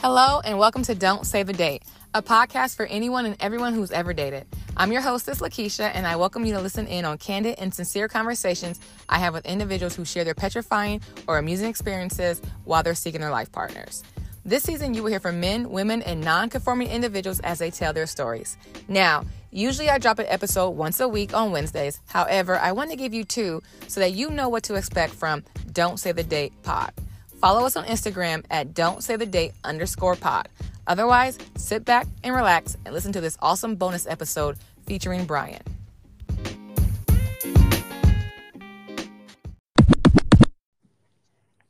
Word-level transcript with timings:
Hello, 0.00 0.40
and 0.44 0.60
welcome 0.60 0.82
to 0.84 0.94
Don't 0.94 1.26
Save 1.26 1.48
a 1.48 1.52
Date, 1.52 1.82
a 2.14 2.22
podcast 2.22 2.76
for 2.76 2.86
anyone 2.86 3.26
and 3.26 3.34
everyone 3.40 3.74
who's 3.74 3.90
ever 3.90 4.12
dated. 4.12 4.46
I'm 4.76 4.92
your 4.92 5.00
hostess, 5.00 5.40
Lakeisha, 5.40 5.90
and 5.92 6.06
I 6.06 6.14
welcome 6.14 6.44
you 6.44 6.54
to 6.54 6.60
listen 6.60 6.86
in 6.86 7.04
on 7.04 7.18
candid 7.18 7.56
and 7.58 7.74
sincere 7.74 8.06
conversations 8.06 8.78
I 9.08 9.18
have 9.18 9.34
with 9.34 9.44
individuals 9.44 9.96
who 9.96 10.04
share 10.04 10.22
their 10.22 10.36
petrifying 10.36 11.00
or 11.26 11.36
amusing 11.36 11.68
experiences 11.68 12.40
while 12.62 12.84
they're 12.84 12.94
seeking 12.94 13.22
their 13.22 13.32
life 13.32 13.50
partners. 13.50 14.04
This 14.44 14.62
season, 14.62 14.94
you 14.94 15.02
will 15.02 15.10
hear 15.10 15.18
from 15.18 15.40
men, 15.40 15.68
women, 15.68 16.02
and 16.02 16.20
non 16.20 16.48
conforming 16.48 16.90
individuals 16.90 17.40
as 17.40 17.58
they 17.58 17.72
tell 17.72 17.92
their 17.92 18.06
stories. 18.06 18.56
Now, 18.86 19.24
usually 19.50 19.90
I 19.90 19.98
drop 19.98 20.20
an 20.20 20.26
episode 20.28 20.70
once 20.70 21.00
a 21.00 21.08
week 21.08 21.34
on 21.34 21.50
Wednesdays. 21.50 21.98
However, 22.06 22.56
I 22.56 22.70
want 22.70 22.90
to 22.90 22.96
give 22.96 23.12
you 23.12 23.24
two 23.24 23.64
so 23.88 23.98
that 23.98 24.12
you 24.12 24.30
know 24.30 24.48
what 24.48 24.62
to 24.64 24.76
expect 24.76 25.12
from 25.12 25.42
Don't 25.72 25.98
Save 25.98 26.14
the 26.14 26.22
Date 26.22 26.52
pod. 26.62 26.92
Follow 27.40 27.64
us 27.64 27.76
on 27.76 27.84
Instagram 27.84 28.44
at 28.50 28.74
don't 28.74 29.02
save 29.02 29.20
the 29.20 29.26
date 29.26 29.52
underscore 29.62 30.16
pod. 30.16 30.48
Otherwise, 30.88 31.38
sit 31.56 31.84
back 31.84 32.06
and 32.24 32.34
relax 32.34 32.76
and 32.84 32.92
listen 32.92 33.12
to 33.12 33.20
this 33.20 33.38
awesome 33.40 33.76
bonus 33.76 34.06
episode 34.06 34.56
featuring 34.86 35.24
Brian. 35.24 35.62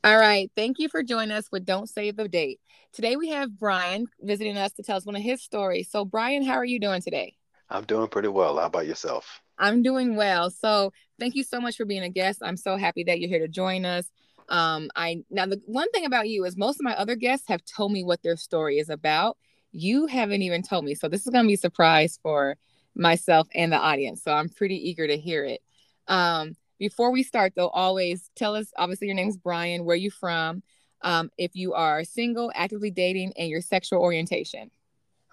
All 0.05 0.17
right. 0.17 0.51
Thank 0.57 0.79
you 0.79 0.89
for 0.89 1.03
joining 1.03 1.33
us 1.33 1.49
with 1.53 1.67
Don't 1.67 1.89
Save 1.89 2.17
the 2.17 2.29
Date. 2.29 2.61
Today 2.95 3.17
we 3.17 3.29
have 3.31 3.59
Brian 3.59 4.07
visiting 4.23 4.57
us 4.57 4.73
to 4.75 4.83
tell 4.83 4.97
us 4.97 5.05
one 5.05 5.17
of 5.17 5.23
his 5.23 5.43
stories. 5.43 5.91
So, 5.91 6.07
Brian, 6.07 6.43
how 6.43 6.55
are 6.55 6.65
you 6.65 6.81
doing 6.81 7.03
today? 7.03 7.35
I'm 7.69 7.85
doing 7.85 8.09
pretty 8.09 8.29
well. 8.29 8.57
How 8.57 8.67
about 8.67 8.87
yourself? 8.87 9.43
I'm 9.59 9.83
doing 9.83 10.17
well. 10.17 10.49
So, 10.49 10.93
thank 11.21 11.35
you 11.35 11.43
so 11.43 11.61
much 11.61 11.77
for 11.77 11.85
being 11.85 12.05
a 12.05 12.09
guest. 12.09 12.39
I'm 12.43 12.57
so 12.57 12.79
happy 12.79 13.05
that 13.05 13.21
you're 13.21 13.29
here 13.29 13.41
to 13.41 13.49
join 13.49 13.85
us. 13.85 14.11
Um, 14.49 14.91
I 14.97 15.25
now 15.31 15.47
the 15.47 15.61
one 15.67 15.91
thing 15.91 16.07
about 16.07 16.29
you 16.29 16.45
is 16.45 16.57
most 16.57 16.81
of 16.81 16.85
my 16.85 16.97
other 16.97 17.17
guests 17.17 17.49
have 17.49 17.63
told 17.65 17.93
me 17.93 18.03
what 18.05 18.23
their 18.23 18.37
story 18.37 18.79
is 18.79 18.89
about. 18.89 19.37
You 19.73 20.07
haven't 20.07 20.43
even 20.43 20.63
told 20.63 20.85
me, 20.85 20.95
so 20.95 21.09
this 21.09 21.27
is 21.27 21.31
going 21.31 21.45
to 21.45 21.49
be 21.49 21.55
a 21.55 21.59
surprise 21.59 22.19
for 22.23 22.57
myself 22.95 23.47
and 23.55 23.73
the 23.73 23.77
audience. 23.77 24.23
So 24.23 24.33
I'm 24.33 24.49
pretty 24.49 24.89
eager 24.89 25.07
to 25.07 25.17
hear 25.17 25.45
it. 25.45 25.61
Um, 26.07 26.57
before 26.79 27.11
we 27.11 27.23
start, 27.23 27.53
though, 27.57 27.69
always 27.69 28.31
tell 28.37 28.55
us. 28.55 28.73
Obviously, 28.77 29.09
your 29.09 29.17
name 29.17 29.29
is 29.29 29.37
Brian. 29.37 29.85
Where 29.85 29.97
you 29.97 30.11
from? 30.11 30.63
Um, 31.03 31.31
if 31.37 31.55
you 31.55 31.75
are 31.75 32.05
single, 32.05 32.51
actively 32.55 32.91
dating, 32.91 33.35
and 33.37 33.49
your 33.49 33.61
sexual 33.61 34.01
orientation. 34.01 34.71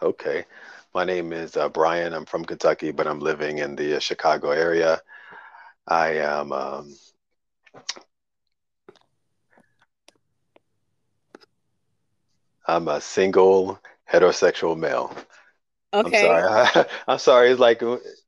Okay, 0.01 0.45
my 0.93 1.05
name 1.05 1.31
is 1.31 1.55
uh, 1.55 1.69
Brian. 1.69 2.13
I'm 2.13 2.25
from 2.25 2.45
Kentucky, 2.45 2.91
but 2.91 3.07
I'm 3.07 3.19
living 3.19 3.59
in 3.59 3.75
the 3.75 3.97
uh, 3.97 3.99
Chicago 3.99 4.51
area. 4.51 5.01
I 5.87 6.17
am 6.17 6.51
um, 6.51 6.95
I'm 12.67 12.87
a 12.87 13.01
single 13.01 13.79
heterosexual 14.11 14.77
male. 14.77 15.15
Okay. 15.93 16.29
I'm 16.29 16.73
sorry. 16.73 16.87
I'm 17.07 17.19
sorry. 17.19 17.49
It's 17.51 17.59
like 17.59 17.81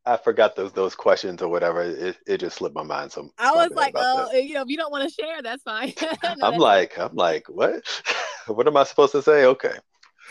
I 0.06 0.18
forgot 0.18 0.56
those 0.56 0.72
those 0.72 0.96
questions 0.96 1.42
or 1.42 1.50
whatever. 1.50 1.82
It, 1.82 2.18
it 2.26 2.38
just 2.38 2.58
slipped 2.58 2.76
my 2.76 2.84
mind. 2.84 3.12
So 3.12 3.30
I 3.38 3.52
was 3.52 3.72
like, 3.72 3.94
oh, 3.96 4.30
that. 4.32 4.44
you 4.44 4.54
know, 4.54 4.62
if 4.62 4.70
you 4.70 4.78
don't 4.78 4.92
want 4.92 5.10
to 5.10 5.14
share, 5.14 5.42
that's 5.42 5.64
fine. 5.64 5.94
no, 6.02 6.10
I'm 6.24 6.40
that's 6.40 6.58
like, 6.58 6.94
fine. 6.94 7.10
I'm 7.10 7.16
like, 7.16 7.50
what? 7.50 7.84
what 8.48 8.68
am 8.68 8.78
I 8.78 8.84
supposed 8.84 9.12
to 9.14 9.22
say? 9.22 9.46
Okay. 9.46 9.74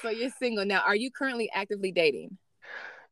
So 0.03 0.09
you're 0.09 0.31
single 0.39 0.65
now. 0.65 0.81
Are 0.81 0.97
you 0.97 1.11
currently 1.11 1.51
actively 1.53 1.93
dating? 1.93 2.39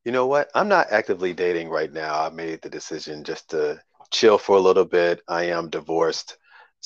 You 0.04 0.12
know 0.12 0.26
what? 0.26 0.50
I'm 0.54 0.68
not 0.68 0.90
actively 0.90 1.32
dating 1.32 1.68
right 1.68 1.92
now. 1.92 2.24
I 2.24 2.30
made 2.30 2.62
the 2.62 2.70
decision 2.70 3.24
just 3.24 3.50
to 3.50 3.80
chill 4.10 4.38
for 4.38 4.56
a 4.56 4.60
little 4.60 4.84
bit. 4.84 5.20
I 5.28 5.44
am 5.44 5.70
divorced. 5.70 6.36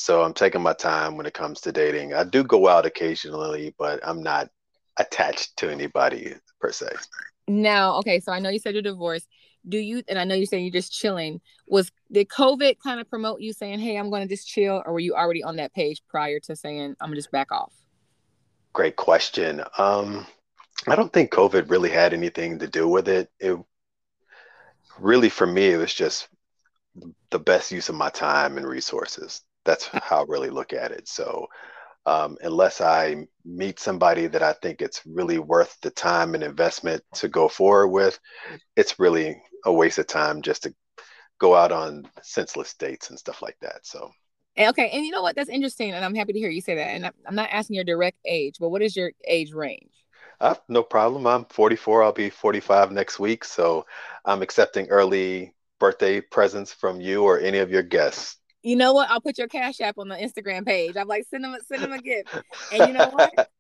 So 0.01 0.23
I'm 0.23 0.33
taking 0.33 0.63
my 0.63 0.75
time 0.75 1.17
when 1.17 1.27
it 1.27 1.35
comes 1.35 1.61
to 1.63 1.73
dating. 1.73 2.15
I 2.15 2.23
do 2.23 2.45
go 2.45 2.69
out 2.69 2.87
occasionally, 2.87 3.75
but 3.81 3.99
I'm 4.07 4.23
not 4.23 4.49
attached 4.97 5.57
to 5.57 5.69
anybody 5.69 6.34
per 6.61 6.71
se. 6.71 6.87
Now, 7.49 7.97
okay, 7.97 8.21
so 8.21 8.31
I 8.31 8.39
know 8.39 8.49
you 8.49 8.61
said 8.61 8.75
you're 8.75 8.83
divorced. 8.83 9.27
Do 9.69 9.77
you 9.77 10.05
and 10.09 10.17
I 10.17 10.22
know 10.22 10.37
you're 10.37 10.47
saying 10.47 10.65
you're 10.65 10.72
just 10.72 10.93
chilling. 10.93 11.41
Was 11.67 11.91
did 12.12 12.28
COVID 12.28 12.77
kind 12.81 13.00
of 13.00 13.11
promote 13.11 13.41
you 13.41 13.53
saying, 13.53 13.81
Hey, 13.81 13.97
I'm 13.97 14.09
gonna 14.09 14.28
just 14.28 14.47
chill, 14.47 14.84
or 14.87 14.93
were 14.93 15.00
you 15.00 15.17
already 15.17 15.43
on 15.43 15.56
that 15.56 15.75
page 15.75 16.01
prior 16.09 16.39
to 16.45 16.55
saying 16.55 16.95
I'm 17.01 17.09
gonna 17.09 17.17
just 17.17 17.33
back 17.33 17.51
off? 17.51 17.72
Great 18.75 18.95
question. 18.95 19.65
Um, 19.78 20.28
I 20.87 20.95
don't 20.95 21.12
think 21.12 21.33
COVID 21.33 21.71
really 21.71 21.91
had 21.91 22.15
anything 22.15 22.61
to 22.61 22.69
do 22.69 22.87
with 22.87 23.09
it. 23.09 23.33
It 23.41 23.59
really 25.01 25.28
for 25.28 25.47
me, 25.47 25.72
it 25.72 25.77
was 25.77 25.93
just 25.93 26.28
the 27.31 27.41
best 27.41 27.72
use 27.72 27.89
of 27.89 27.97
my 27.97 28.11
time 28.11 28.59
and 28.59 28.67
resources 28.67 29.43
that's 29.69 29.84
how 29.93 30.23
I 30.23 30.25
really 30.27 30.51
look 30.51 30.73
at 30.73 30.91
it. 30.91 31.06
So 31.06 31.47
um, 32.06 32.39
unless 32.41 32.81
I 32.81 33.27
meet 33.45 33.79
somebody 33.79 34.27
that 34.29 34.43
I 34.43 34.55
think 34.55 34.81
it's 34.81 35.03
really 35.05 35.39
worth 35.39 35.77
the 35.83 35.91
time 35.91 36.34
and 36.34 36.43
investment 36.43 37.05
to 37.17 37.29
go 37.29 37.49
forward 37.49 37.89
with, 37.89 38.19
it's 38.77 38.99
really 38.99 39.41
a 39.67 39.73
waste 39.73 39.99
of 39.99 40.07
time 40.07 40.41
just 40.41 40.62
to 40.62 40.75
go 41.39 41.55
out 41.55 41.71
on 41.71 42.09
senseless 42.23 42.75
dates 42.75 43.11
and 43.11 43.19
stuff 43.19 43.43
like 43.43 43.59
that. 43.61 43.84
So. 43.84 44.11
Okay, 44.59 44.91
and 44.93 45.05
you 45.05 45.12
know 45.12 45.23
what? 45.23 45.37
That's 45.37 45.51
interesting, 45.51 45.93
and 45.93 46.05
I'm 46.05 46.17
happy 46.17 46.33
to 46.33 46.39
hear 46.39 46.51
you 46.51 46.61
say 46.61 46.75
that. 46.75 46.89
And 46.89 47.07
I'm 47.07 47.34
not 47.37 47.51
asking 47.53 47.77
your 47.77 47.84
direct 47.84 48.19
age, 48.25 48.57
but 48.59 48.71
what 48.71 48.83
is 48.83 48.97
your 48.97 49.12
age 49.25 49.53
range? 49.53 49.93
Uh, 50.41 50.57
no 50.69 50.83
problem. 50.83 51.28
I'm 51.28 51.45
44. 51.45 52.03
I'll 52.03 52.12
be 52.12 52.28
45 52.31 52.91
next 52.91 53.21
week, 53.21 53.45
so 53.45 53.87
I'm 54.25 54.43
accepting 54.43 54.89
early 54.89 55.55
birthday 55.78 56.21
presents 56.21 56.73
from 56.73 57.01
you 57.01 57.23
or 57.23 57.39
any 57.39 57.59
of 57.59 57.71
your 57.71 57.84
guests 57.84 58.39
you 58.69 58.77
know 58.77 58.93
what? 58.93 59.09
I'll 59.11 59.21
put 59.21 59.39
your 59.39 59.49
cash 59.49 59.81
app 59.81 59.99
on 59.99 60.09
the 60.09 60.17
Instagram 60.17 60.67
page. 60.67 60.97
I'm 60.97 61.09
like, 61.09 61.27
send 61.31 61.43
them, 61.43 61.55
a 61.55 61.65
send 61.65 61.83
them 61.83 61.93
a 61.93 62.03
gift. 62.03 62.29
And 62.73 62.89
you 62.89 62.93
know 62.93 63.09
what? 63.12 63.51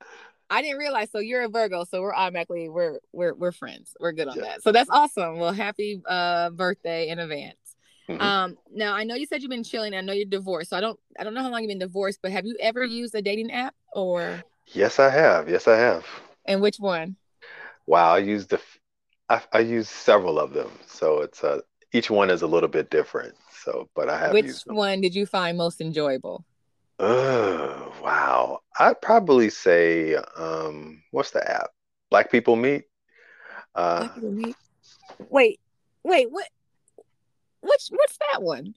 I 0.50 0.62
didn't 0.62 0.78
realize. 0.78 1.10
So 1.10 1.18
you're 1.18 1.42
a 1.42 1.48
Virgo, 1.48 1.84
so 1.84 2.02
we're 2.02 2.14
automatically 2.14 2.68
we're 2.68 2.98
we're 3.12 3.34
we're 3.34 3.52
friends. 3.52 3.96
We're 3.98 4.12
good 4.12 4.28
on 4.28 4.36
yeah. 4.36 4.42
that. 4.42 4.62
So 4.62 4.70
that's 4.70 4.90
awesome. 4.90 5.38
Well, 5.38 5.52
happy 5.52 6.02
uh, 6.06 6.50
birthday 6.50 7.08
in 7.08 7.18
advance. 7.18 7.56
Mm-hmm. 8.08 8.20
Um, 8.20 8.58
now 8.72 8.94
I 8.94 9.04
know 9.04 9.14
you 9.14 9.26
said 9.26 9.42
you've 9.42 9.50
been 9.50 9.64
chilling. 9.64 9.94
I 9.94 10.02
know 10.02 10.12
you're 10.12 10.26
divorced, 10.26 10.70
so 10.70 10.76
I 10.76 10.80
don't 10.80 10.98
I 11.18 11.24
don't 11.24 11.32
know 11.32 11.42
how 11.42 11.50
long 11.50 11.62
you've 11.62 11.68
been 11.68 11.78
divorced, 11.78 12.20
but 12.22 12.30
have 12.32 12.44
you 12.44 12.56
ever 12.60 12.84
used 12.84 13.14
a 13.14 13.22
dating 13.22 13.50
app 13.50 13.74
or? 13.94 14.42
Yes, 14.72 14.98
I 14.98 15.08
have. 15.08 15.48
Yes, 15.48 15.66
I 15.66 15.76
have. 15.76 16.04
And 16.44 16.60
which 16.60 16.76
one? 16.76 17.16
Wow, 17.86 18.14
I 18.14 18.18
used 18.18 18.50
the 18.50 18.60
I, 19.30 19.40
I 19.52 19.60
use 19.60 19.88
several 19.88 20.38
of 20.38 20.52
them, 20.52 20.70
so 20.86 21.22
it's 21.22 21.42
uh 21.42 21.60
each 21.92 22.10
one 22.10 22.28
is 22.28 22.42
a 22.42 22.46
little 22.46 22.68
bit 22.68 22.90
different. 22.90 23.34
So, 23.68 23.90
but 23.94 24.08
I 24.08 24.18
have. 24.18 24.32
Which 24.32 24.62
one 24.64 25.02
did 25.02 25.14
you 25.14 25.26
find 25.26 25.58
most 25.58 25.82
enjoyable? 25.82 26.44
Oh 26.98 27.92
wow! 28.02 28.60
I'd 28.78 29.00
probably 29.02 29.50
say, 29.50 30.14
um, 30.14 31.02
what's 31.10 31.32
the 31.32 31.48
app? 31.48 31.68
Black 32.10 32.30
People 32.32 32.56
Meet. 32.56 32.84
Uh, 33.74 33.98
Black 33.98 34.14
People 34.14 34.32
Meet. 34.32 34.56
Wait, 35.28 35.60
wait, 36.02 36.30
what? 36.30 36.46
Which 37.60 37.88
what's 37.90 38.18
that 38.32 38.42
one? 38.42 38.74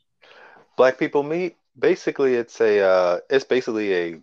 Black 0.76 1.00
People 1.00 1.24
Meet. 1.24 1.56
Basically, 1.80 2.36
it's 2.36 2.60
a 2.60 2.82
uh, 2.82 3.20
it's 3.30 3.46
basically 3.46 3.94
a 3.94 4.22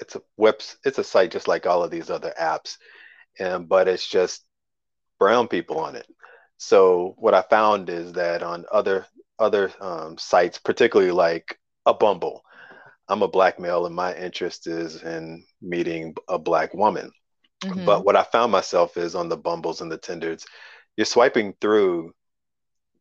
it's 0.00 0.16
a 0.16 0.22
web 0.38 0.62
it's 0.84 0.98
a 0.98 1.04
site 1.04 1.30
just 1.30 1.46
like 1.46 1.66
all 1.66 1.82
of 1.82 1.90
these 1.90 2.08
other 2.08 2.32
apps, 2.40 2.78
and 3.38 3.68
but 3.68 3.86
it's 3.86 4.08
just 4.08 4.46
brown 5.18 5.46
people 5.46 5.78
on 5.78 5.94
it. 5.94 6.06
So 6.56 7.14
what 7.18 7.34
I 7.34 7.42
found 7.42 7.90
is 7.90 8.14
that 8.14 8.42
on 8.42 8.64
other 8.72 9.04
other 9.38 9.72
um, 9.80 10.18
sites, 10.18 10.58
particularly 10.58 11.12
like 11.12 11.58
a 11.84 11.94
Bumble. 11.94 12.42
I'm 13.08 13.22
a 13.22 13.28
black 13.28 13.60
male, 13.60 13.86
and 13.86 13.94
my 13.94 14.14
interest 14.16 14.66
is 14.66 15.02
in 15.02 15.44
meeting 15.62 16.14
a 16.28 16.38
black 16.38 16.74
woman. 16.74 17.10
Mm-hmm. 17.62 17.84
But 17.84 18.04
what 18.04 18.16
I 18.16 18.24
found 18.24 18.52
myself 18.52 18.96
is 18.96 19.14
on 19.14 19.28
the 19.28 19.36
Bumbles 19.36 19.80
and 19.80 19.90
the 19.90 19.98
Tinders, 19.98 20.44
you're 20.96 21.04
swiping 21.04 21.54
through. 21.60 22.12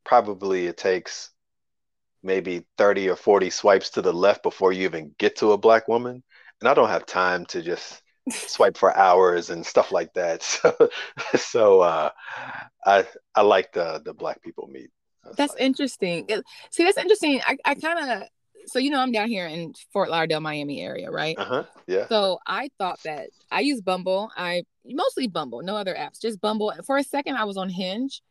Probably 0.03 0.68
it 0.68 0.78
takes 0.78 1.31
maybe 2.22 2.66
30 2.78 3.09
or 3.09 3.16
40 3.16 3.50
swipes 3.50 3.90
to 3.91 4.02
the 4.02 4.13
left 4.13 4.43
before 4.43 4.72
you 4.72 4.84
even 4.84 5.16
get 5.17 5.38
to 5.38 5.53
a 5.53 5.58
black 5.58 5.88
woman. 5.88 6.23
And 6.59 6.70
I 6.70 6.73
don't 6.73 6.90
have 6.90 7.05
time 7.05 7.46
to 7.47 7.61
just 7.61 8.02
swipe 8.29 8.78
for 8.78 8.96
hours 8.96 9.49
and 9.49 9.66
stuff 9.66 9.91
like 9.91 10.14
that. 10.14 10.43
So, 10.43 10.90
so 11.35 11.79
uh, 11.81 12.09
I 12.85 13.05
I 13.34 13.41
like 13.41 13.72
the 13.73 14.02
the 14.03 14.14
black 14.14 14.41
people 14.41 14.67
meet. 14.67 14.90
That's, 15.36 15.56
interesting. 15.56 16.28
See, 16.72 16.84
that's 16.84 16.98
interesting. 16.98 17.42
I, 17.46 17.58
I 17.66 17.76
kind 17.76 18.12
of 18.12 18.28
so 18.68 18.80
you 18.80 18.90
know 18.90 19.00
I'm 19.00 19.12
down 19.12 19.28
here 19.28 19.48
in 19.48 19.74
Fort 19.94 20.10
Lauderdale, 20.10 20.40
Miami 20.40 20.82
area, 20.82 21.12
right? 21.12 21.38
Uh 21.38 21.46
huh. 21.46 21.64
Yeah. 21.88 22.08
So 22.08 22.40
I 22.46 22.70
thought 22.78 23.00
that 23.04 23.30
I 23.52 23.62
use 23.62 23.82
Bumble. 23.82 24.32
I 24.36 24.64
mostly 24.86 25.28
Bumble, 25.28 25.62
no 25.62 25.76
other 25.76 25.96
apps, 25.96 26.22
just 26.22 26.42
Bumble. 26.42 26.74
For 26.86 26.98
a 26.98 27.04
second, 27.04 27.38
I 27.38 27.44
was 27.46 27.58
on 27.58 27.70
Hinge. 27.70 28.22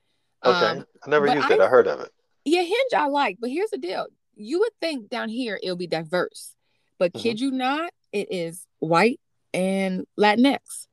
Okay, 0.45 0.67
um, 0.67 0.87
I 1.05 1.11
never 1.11 1.27
used 1.27 1.51
I, 1.51 1.55
it. 1.55 1.61
I 1.61 1.69
heard 1.69 1.87
of 1.87 2.01
it. 2.01 2.11
Yeah, 2.45 2.63
Hinge 2.63 2.95
I 2.95 3.07
like, 3.07 3.39
but 3.41 3.51
here's 3.51 3.71
the 3.71 3.79
deal: 3.79 4.07
you 4.37 4.61
would 4.61 4.73
think 4.81 5.09
down 5.09 5.29
here 5.29 5.59
it'll 5.63 5.77
be 5.77 5.87
diverse, 5.87 6.55
but 6.99 7.13
mm-hmm. 7.13 7.23
kid 7.23 7.41
you 7.41 7.51
not, 7.51 7.93
it 8.13 8.33
is 8.33 8.67
white 8.81 9.21
and 9.53 10.07
Latinx. 10.19 10.87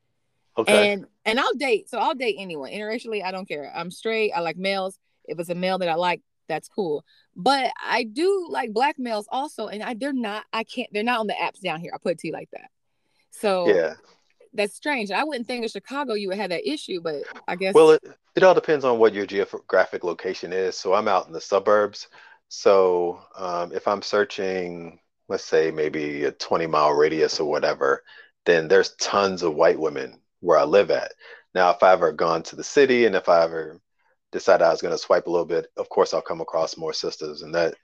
Okay. 0.58 0.92
And 0.92 1.06
and 1.26 1.40
I'll 1.40 1.54
date, 1.54 1.90
so 1.90 1.98
I'll 1.98 2.16
date 2.16 2.36
anyone 2.40 2.72
interracially. 2.72 3.24
I 3.24 3.32
don't 3.32 3.48
care. 3.48 3.72
I'm 3.74 3.92
straight. 3.92 4.32
I 4.32 4.42
like 4.42 4.58
males. 4.58 4.98
If 5.32 5.40
it's 5.40 5.50
a 5.50 5.56
male 5.56 5.80
that 5.80 5.90
I 5.90 5.96
like, 5.96 6.22
that's 6.48 6.68
cool. 6.68 7.04
But 7.36 7.72
I 7.84 8.04
do 8.04 8.48
like 8.50 8.74
black 8.74 9.00
males 9.00 9.28
also, 9.32 9.68
and 9.68 9.82
I 9.82 9.94
they're 9.94 10.14
not. 10.14 10.44
I 10.54 10.64
can't. 10.64 10.90
They're 10.92 11.04
not 11.04 11.20
on 11.20 11.28
the 11.28 11.34
apps 11.34 11.62
down 11.62 11.80
here. 11.80 11.92
I 11.94 11.98
put 11.98 12.14
it 12.14 12.20
to 12.20 12.28
you 12.28 12.34
like 12.34 12.50
that. 12.52 12.70
So 13.32 13.68
yeah, 13.68 13.94
that's 14.54 14.76
strange. 14.76 15.12
I 15.12 15.24
wouldn't 15.24 15.48
think 15.48 15.64
in 15.64 15.70
Chicago 15.70 16.14
you 16.14 16.28
would 16.28 16.38
have 16.38 16.50
that 16.50 16.70
issue, 16.70 17.02
but 17.02 17.24
I 17.48 17.56
guess. 17.56 17.74
Well, 17.74 17.92
it, 17.92 18.04
it 18.36 18.44
all 18.44 18.54
depends 18.54 18.86
on 18.86 19.00
what 19.00 19.14
your 19.14 19.26
geographic 19.26 20.04
location 20.04 20.54
is. 20.54 20.78
So 20.78 20.94
I'm 20.94 21.08
out 21.08 21.28
in 21.28 21.34
the 21.34 21.42
suburbs. 21.42 22.08
So 22.50 23.22
um, 23.38 23.72
if 23.72 23.88
I'm 23.88 24.02
searching, 24.02 25.00
let's 25.30 25.46
say 25.46 25.72
maybe 25.72 26.26
a 26.26 26.32
20 26.32 26.68
mile 26.68 26.92
radius 26.92 27.40
or 27.40 27.50
whatever, 27.50 28.04
then 28.46 28.68
there's 28.68 28.96
tons 28.96 29.42
of 29.42 29.56
white 29.56 29.80
women 29.80 30.20
where 30.42 30.58
I 30.58 30.64
live 30.64 30.92
at. 30.92 31.14
Now, 31.54 31.70
if 31.72 31.84
I 31.84 31.94
ever 31.94 32.12
gone 32.12 32.44
to 32.44 32.56
the 32.56 32.64
city 32.64 33.06
and 33.06 33.16
if 33.16 33.30
I 33.30 33.44
ever 33.44 33.80
decided 34.32 34.66
I 34.66 34.72
was 34.72 34.82
going 34.82 34.94
to 34.94 34.98
swipe 34.98 35.28
a 35.28 35.30
little 35.30 35.46
bit, 35.46 35.68
of 35.78 35.90
course 35.90 36.14
I'll 36.14 36.22
come 36.22 36.42
across 36.42 36.78
more 36.78 36.94
sisters 36.94 37.42
in 37.42 37.52
that 37.52 37.76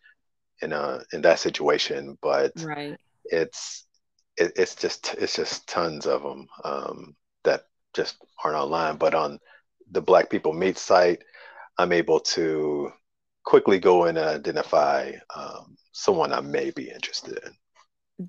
in 0.62 0.74
a 0.74 1.02
in 1.14 1.22
that 1.22 1.40
situation. 1.40 2.18
But 2.22 2.52
right. 2.64 2.98
it's 3.26 3.86
it, 4.38 4.54
it's 4.56 4.76
just 4.76 5.16
it's 5.16 5.36
just 5.36 5.68
tons 5.68 6.06
of 6.06 6.24
them 6.24 6.48
um, 6.64 7.16
that 7.44 7.64
just 7.94 8.18
aren't 8.44 8.58
online. 8.58 8.98
But 8.98 9.14
on 9.14 9.40
the 9.92 10.02
Black 10.02 10.30
People 10.30 10.54
Meet 10.54 10.78
site, 10.78 11.24
I'm 11.78 11.92
able 11.92 12.20
to 12.20 12.92
quickly 13.44 13.80
go 13.80 14.06
and 14.06 14.18
identify 14.18 15.14
um, 15.36 15.78
someone 15.92 16.34
I 16.34 16.42
may 16.42 16.72
be 16.72 16.90
interested 16.90 17.40
in. 17.46 17.54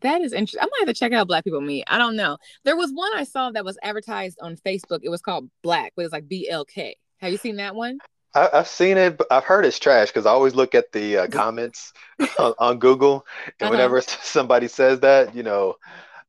That 0.02 0.20
is 0.20 0.32
interesting. 0.32 0.60
I 0.60 0.66
might 0.66 0.86
have 0.86 0.94
to 0.94 0.98
check 0.98 1.12
out 1.12 1.28
Black 1.28 1.44
People 1.44 1.60
Meet. 1.60 1.84
I 1.86 1.98
don't 1.98 2.16
know. 2.16 2.36
There 2.64 2.76
was 2.76 2.92
one 2.92 3.10
I 3.14 3.24
saw 3.24 3.50
that 3.50 3.64
was 3.64 3.78
advertised 3.82 4.38
on 4.40 4.56
Facebook. 4.56 5.00
It 5.02 5.08
was 5.08 5.22
called 5.22 5.50
Black, 5.62 5.92
but 5.96 6.04
it's 6.04 6.12
like 6.12 6.28
BLK. 6.28 6.94
Have 7.18 7.32
you 7.32 7.38
seen 7.38 7.56
that 7.56 7.74
one? 7.74 7.98
I, 8.34 8.48
have 8.52 8.68
seen 8.68 8.96
it, 8.96 9.18
but 9.18 9.26
I've 9.30 9.44
heard 9.44 9.64
it's 9.64 9.78
trash 9.78 10.08
because 10.08 10.26
I 10.26 10.30
always 10.30 10.54
look 10.54 10.74
at 10.74 10.92
the 10.92 11.18
uh, 11.18 11.26
comments 11.30 11.92
on, 12.38 12.54
on, 12.58 12.78
Google, 12.78 13.26
and 13.46 13.54
uh-huh. 13.62 13.70
whenever 13.70 14.00
somebody 14.22 14.68
says 14.68 15.00
that, 15.00 15.34
you 15.34 15.42
know, 15.42 15.76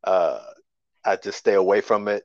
uh, 0.03 0.39
I 1.05 1.15
just 1.17 1.37
stay 1.37 1.53
away 1.53 1.81
from 1.81 2.07
it. 2.07 2.23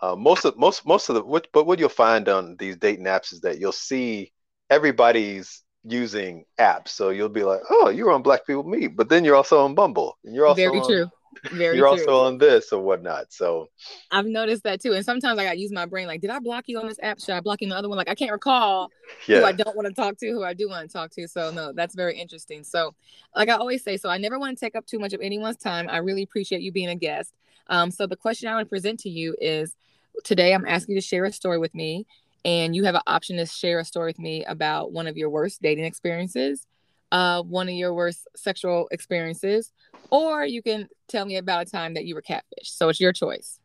Uh, 0.00 0.14
most 0.14 0.44
of 0.44 0.56
most 0.56 0.86
most 0.86 1.08
of 1.08 1.16
the 1.16 1.24
what, 1.24 1.48
but 1.52 1.66
what 1.66 1.80
you'll 1.80 1.88
find 1.88 2.28
on 2.28 2.56
these 2.56 2.76
dating 2.76 3.06
apps 3.06 3.32
is 3.32 3.40
that 3.40 3.58
you'll 3.58 3.72
see 3.72 4.32
everybody's 4.70 5.64
using 5.82 6.44
apps. 6.58 6.88
So 6.88 7.10
you'll 7.10 7.28
be 7.28 7.42
like, 7.42 7.60
oh, 7.68 7.88
you're 7.88 8.12
on 8.12 8.22
Black 8.22 8.46
People 8.46 8.62
Meet, 8.62 8.96
but 8.96 9.08
then 9.08 9.24
you're 9.24 9.34
also 9.34 9.64
on 9.64 9.74
Bumble, 9.74 10.16
and 10.24 10.34
you're 10.34 10.46
also 10.46 10.62
very 10.62 10.78
on, 10.78 10.86
true. 10.86 11.06
Very 11.52 11.76
you're 11.76 11.86
true. 11.86 12.00
also 12.00 12.26
on 12.26 12.38
this 12.38 12.72
or 12.72 12.82
whatnot. 12.82 13.32
So 13.32 13.70
I've 14.10 14.26
noticed 14.26 14.64
that 14.64 14.80
too. 14.80 14.92
And 14.92 15.04
sometimes 15.04 15.38
I 15.38 15.44
got 15.44 15.58
use 15.58 15.72
my 15.72 15.86
brain. 15.86 16.06
Like, 16.06 16.20
did 16.20 16.30
I 16.30 16.38
block 16.38 16.64
you 16.66 16.78
on 16.78 16.88
this 16.88 16.98
app? 17.02 17.20
Should 17.20 17.30
I 17.30 17.40
block 17.40 17.60
you 17.60 17.66
on 17.66 17.70
the 17.70 17.76
other 17.76 17.88
one? 17.88 17.98
Like, 17.98 18.08
I 18.08 18.14
can't 18.14 18.32
recall 18.32 18.90
yeah. 19.26 19.38
who 19.38 19.44
I 19.44 19.52
don't 19.52 19.76
want 19.76 19.86
to 19.88 19.94
talk 19.94 20.18
to, 20.18 20.30
who 20.30 20.42
I 20.42 20.54
do 20.54 20.68
want 20.68 20.88
to 20.88 20.92
talk 20.92 21.10
to. 21.12 21.28
So 21.28 21.50
no, 21.50 21.72
that's 21.72 21.94
very 21.94 22.18
interesting. 22.18 22.64
So, 22.64 22.94
like 23.36 23.48
I 23.48 23.54
always 23.54 23.82
say, 23.84 23.96
so 23.96 24.08
I 24.08 24.18
never 24.18 24.38
want 24.38 24.56
to 24.56 24.64
take 24.64 24.74
up 24.74 24.86
too 24.86 24.98
much 24.98 25.12
of 25.12 25.20
anyone's 25.20 25.56
time. 25.56 25.88
I 25.88 25.98
really 25.98 26.22
appreciate 26.22 26.62
you 26.62 26.72
being 26.72 26.88
a 26.88 26.96
guest. 26.96 27.34
Um, 27.68 27.90
so 27.90 28.06
the 28.06 28.16
question 28.16 28.48
I 28.48 28.54
want 28.54 28.66
to 28.66 28.70
present 28.70 29.00
to 29.00 29.10
you 29.10 29.36
is 29.40 29.76
today 30.24 30.54
I'm 30.54 30.66
asking 30.66 30.94
you 30.94 31.00
to 31.00 31.06
share 31.06 31.24
a 31.24 31.32
story 31.32 31.58
with 31.58 31.74
me, 31.74 32.06
and 32.44 32.74
you 32.74 32.84
have 32.84 32.94
an 32.94 33.02
option 33.06 33.36
to 33.36 33.46
share 33.46 33.78
a 33.78 33.84
story 33.84 34.06
with 34.06 34.18
me 34.18 34.44
about 34.44 34.92
one 34.92 35.06
of 35.06 35.16
your 35.16 35.30
worst 35.30 35.60
dating 35.60 35.84
experiences, 35.84 36.66
uh, 37.12 37.42
one 37.42 37.68
of 37.68 37.74
your 37.74 37.94
worst 37.94 38.26
sexual 38.36 38.88
experiences, 38.90 39.72
or 40.10 40.44
you 40.44 40.62
can 40.62 40.88
tell 41.08 41.24
me 41.24 41.36
about 41.36 41.66
a 41.66 41.70
time 41.70 41.94
that 41.94 42.04
you 42.04 42.14
were 42.14 42.22
catfished. 42.22 42.42
So 42.64 42.88
it's 42.88 43.00
your 43.00 43.12
choice. 43.12 43.58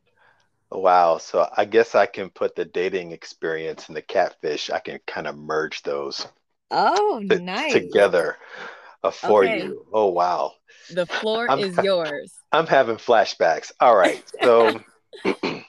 Wow. 0.71 1.17
So 1.19 1.47
I 1.55 1.65
guess 1.65 1.95
I 1.95 2.05
can 2.05 2.29
put 2.29 2.55
the 2.55 2.65
dating 2.65 3.11
experience 3.11 3.87
and 3.87 3.95
the 3.95 4.01
catfish, 4.01 4.69
I 4.69 4.79
can 4.79 4.99
kind 5.05 5.27
of 5.27 5.37
merge 5.37 5.83
those. 5.83 6.27
Oh, 6.71 7.21
nice. 7.23 7.73
Together 7.73 8.37
uh, 9.03 9.11
for 9.11 9.43
okay. 9.43 9.63
you. 9.63 9.85
Oh, 9.93 10.07
wow. 10.07 10.53
The 10.91 11.05
floor 11.05 11.49
I'm, 11.49 11.59
is 11.59 11.77
yours. 11.77 12.33
I'm 12.51 12.67
having 12.67 12.95
flashbacks. 12.95 13.71
All 13.79 13.95
right. 13.95 14.23
So 14.41 14.81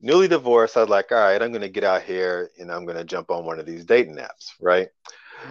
newly 0.00 0.28
divorced, 0.28 0.76
I 0.76 0.80
was 0.80 0.90
like, 0.90 1.10
all 1.10 1.18
right, 1.18 1.40
I'm 1.40 1.50
going 1.50 1.62
to 1.62 1.68
get 1.68 1.84
out 1.84 2.02
here 2.02 2.50
and 2.58 2.70
I'm 2.70 2.84
going 2.84 2.98
to 2.98 3.04
jump 3.04 3.30
on 3.30 3.46
one 3.46 3.58
of 3.58 3.66
these 3.66 3.86
dating 3.86 4.16
apps, 4.16 4.52
right? 4.60 4.88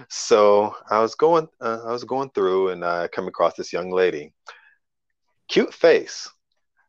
So 0.10 0.75
I 0.90 1.00
was 1.00 1.16
going, 1.16 1.48
uh, 1.62 1.80
I 1.86 1.92
was 1.92 2.04
going 2.04 2.30
through, 2.31 2.69
and 2.69 2.84
I 2.84 3.07
come 3.07 3.28
across 3.28 3.56
this 3.56 3.74
young 3.74 3.92
lady, 3.92 4.34
cute 5.48 5.74
face. 5.74 6.30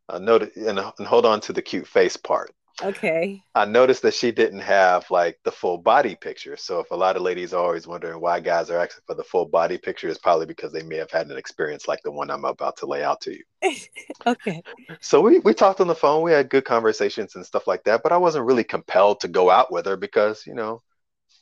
I 0.09 0.19
noted, 0.19 0.57
and, 0.57 0.79
and 0.79 1.07
hold 1.07 1.27
on 1.27 1.41
to 1.43 1.53
the 1.53 1.63
cute 1.63 1.87
face 1.87 2.17
part. 2.17 2.51
Okay. 2.83 3.43
I 3.55 3.65
noticed 3.65 4.03
that 4.03 4.15
she 4.15 4.33
didn't 4.33 4.61
have 4.61 5.09
like 5.11 5.39
the 5.45 5.53
full 5.53 5.79
body 5.79 6.17
picture. 6.17 6.57
So 6.57 6.81
if 6.81 6.91
a 6.91 6.97
lot 6.97 7.15
of 7.15 7.23
ladies 7.23 7.55
are 7.55 7.65
always 7.65 7.87
wondering 7.87 8.21
why 8.21 8.41
guys 8.41 8.69
are 8.69 8.81
asking 8.81 9.05
for 9.07 9.15
the 9.15 9.23
full 9.23 9.47
body 9.47 9.79
picture, 9.79 10.09
it's 10.09 10.19
probably 10.19 10.47
because 10.47 10.73
they 10.73 10.83
may 10.83 10.97
have 10.97 11.11
had 11.11 11.29
an 11.29 11.37
experience 11.37 11.87
like 11.87 12.03
the 12.03 12.11
one 12.11 12.31
I'm 12.31 12.45
about 12.45 12.77
to 12.79 12.87
lay 12.87 13.05
out 13.05 13.21
to 13.23 13.33
you. 13.33 13.45
okay. 14.27 14.61
So 15.01 15.21
we 15.21 15.39
we 15.39 15.55
talked 15.55 15.81
on 15.81 15.87
the 15.87 15.95
phone. 15.95 16.23
We 16.23 16.33
had 16.33 16.51
good 16.51 16.65
conversations 16.65 17.37
and 17.37 17.47
stuff 17.47 17.69
like 17.69 17.85
that. 17.85 18.03
But 18.03 18.13
I 18.13 18.17
wasn't 18.17 18.47
really 18.47 18.65
compelled 18.65 19.21
to 19.21 19.29
go 19.29 19.51
out 19.51 19.71
with 19.71 19.87
her 19.87 19.97
because 19.97 20.45
you 20.45 20.55
know 20.55 20.83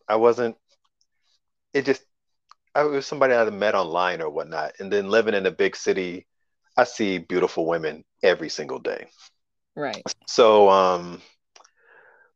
I 0.07 0.17
wasn't 0.17 0.57
it 1.75 1.85
just 1.85 2.03
I 2.75 2.85
was 2.85 3.07
somebody 3.07 3.35
I 3.35 3.49
met 3.51 3.75
online 3.75 4.23
or 4.23 4.31
whatnot, 4.31 4.73
and 4.79 4.91
then 4.93 5.11
living 5.11 5.35
in 5.35 5.47
a 5.47 5.51
big 5.51 5.77
city, 5.77 6.27
I 6.77 6.85
see 6.85 7.19
beautiful 7.19 7.67
women 7.67 8.05
every 8.23 8.49
single 8.49 8.79
day. 8.79 9.07
Right. 9.77 10.03
So 10.27 10.71
um, 10.71 11.21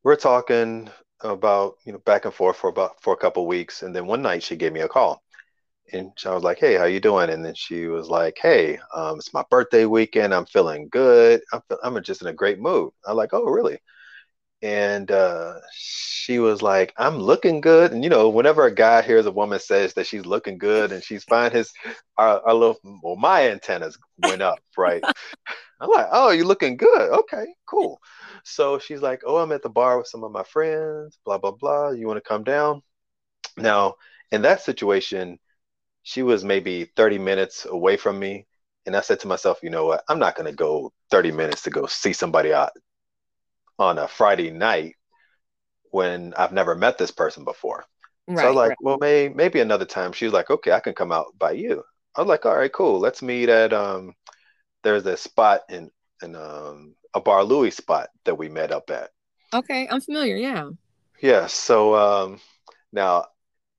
we're 0.02 0.16
talking 0.16 0.90
about 1.20 1.76
you 1.84 1.92
know 1.92 1.98
back 1.98 2.26
and 2.26 2.34
forth 2.34 2.56
for 2.56 2.68
about 2.68 3.02
for 3.02 3.14
a 3.14 3.18
couple 3.18 3.46
weeks, 3.46 3.82
and 3.82 3.94
then 3.94 4.06
one 4.06 4.22
night 4.22 4.42
she 4.42 4.56
gave 4.56 4.72
me 4.72 4.80
a 4.80 4.88
call, 4.88 5.22
and 5.92 6.12
I 6.24 6.34
was 6.34 6.44
like, 6.44 6.58
"Hey, 6.58 6.74
how 6.74 6.84
you 6.84 7.00
doing?" 7.00 7.30
And 7.30 7.44
then 7.44 7.54
she 7.54 7.86
was 7.86 8.08
like, 8.08 8.36
"Hey, 8.40 8.78
um, 8.94 9.18
it's 9.18 9.32
my 9.32 9.44
birthday 9.50 9.86
weekend. 9.86 10.34
I'm 10.34 10.46
feeling 10.46 10.88
good. 10.90 11.40
I'm 11.52 11.62
I'm 11.82 12.02
just 12.02 12.22
in 12.22 12.28
a 12.28 12.32
great 12.32 12.58
mood." 12.58 12.92
I'm 13.06 13.16
like, 13.16 13.32
"Oh, 13.32 13.44
really?" 13.44 13.78
And 14.66 15.12
uh, 15.12 15.60
she 15.72 16.40
was 16.40 16.60
like, 16.60 16.92
"I'm 16.96 17.18
looking 17.18 17.60
good." 17.60 17.92
And 17.92 18.02
you 18.02 18.10
know, 18.10 18.28
whenever 18.28 18.66
a 18.66 18.74
guy 18.74 19.00
hears 19.02 19.26
a 19.26 19.30
woman 19.30 19.60
says 19.60 19.94
that 19.94 20.06
she's 20.08 20.26
looking 20.26 20.58
good 20.58 20.90
and 20.92 21.02
she's 21.04 21.24
fine, 21.24 21.52
his 21.52 21.72
our, 22.18 22.40
our 22.46 22.54
little 22.54 22.78
well, 23.02 23.16
my 23.16 23.48
antennas 23.50 23.96
went 24.18 24.42
up, 24.42 24.58
right? 24.76 25.04
I'm 25.80 25.90
like, 25.90 26.08
"Oh, 26.10 26.30
you're 26.30 26.46
looking 26.46 26.76
good. 26.76 27.12
Okay, 27.20 27.46
cool." 27.66 28.00
So 28.44 28.78
she's 28.80 29.02
like, 29.02 29.22
"Oh, 29.24 29.36
I'm 29.38 29.52
at 29.52 29.62
the 29.62 29.68
bar 29.68 29.98
with 29.98 30.08
some 30.08 30.24
of 30.24 30.32
my 30.32 30.42
friends. 30.42 31.16
Blah 31.24 31.38
blah 31.38 31.52
blah. 31.52 31.90
You 31.90 32.08
want 32.08 32.18
to 32.18 32.28
come 32.28 32.42
down?" 32.44 32.82
Now, 33.56 33.96
in 34.32 34.42
that 34.42 34.62
situation, 34.62 35.38
she 36.02 36.22
was 36.22 36.44
maybe 36.44 36.86
30 36.96 37.18
minutes 37.18 37.66
away 37.66 37.96
from 37.96 38.18
me. 38.18 38.46
And 38.86 38.96
I 38.96 39.00
said 39.00 39.20
to 39.20 39.28
myself, 39.28 39.60
you 39.62 39.70
know 39.70 39.86
what? 39.86 40.04
I'm 40.08 40.18
not 40.20 40.36
going 40.36 40.50
to 40.50 40.56
go 40.56 40.92
30 41.10 41.32
minutes 41.32 41.62
to 41.64 41.70
go 41.70 41.86
see 41.86 42.12
somebody 42.12 42.52
out 42.52 42.70
on 43.78 43.98
a 43.98 44.08
Friday 44.08 44.50
night 44.50 44.96
when 45.90 46.34
I've 46.34 46.52
never 46.52 46.74
met 46.74 46.98
this 46.98 47.10
person 47.10 47.44
before. 47.44 47.84
Right, 48.28 48.38
so 48.38 48.44
I 48.44 48.48
was 48.48 48.56
like, 48.56 48.68
right. 48.70 48.78
well, 48.80 48.98
maybe 49.00 49.34
maybe 49.34 49.60
another 49.60 49.84
time. 49.84 50.12
She 50.12 50.24
was 50.24 50.34
like, 50.34 50.50
okay, 50.50 50.72
I 50.72 50.80
can 50.80 50.94
come 50.94 51.12
out 51.12 51.26
by 51.38 51.52
you. 51.52 51.84
I 52.14 52.20
was 52.20 52.28
like, 52.28 52.44
all 52.44 52.56
right, 52.56 52.72
cool. 52.72 52.98
Let's 52.98 53.22
meet 53.22 53.48
at 53.48 53.72
um. 53.72 54.14
There's 54.82 55.06
a 55.06 55.16
spot 55.16 55.62
in 55.68 55.90
in 56.22 56.34
um 56.34 56.94
a 57.14 57.20
Bar 57.20 57.44
Louie 57.44 57.70
spot 57.70 58.08
that 58.24 58.36
we 58.36 58.48
met 58.48 58.72
up 58.72 58.90
at. 58.90 59.10
Okay, 59.54 59.88
I'm 59.88 60.00
familiar. 60.00 60.36
Yeah. 60.36 60.70
Yeah. 61.22 61.46
So 61.46 61.94
um, 61.94 62.40
now 62.92 63.26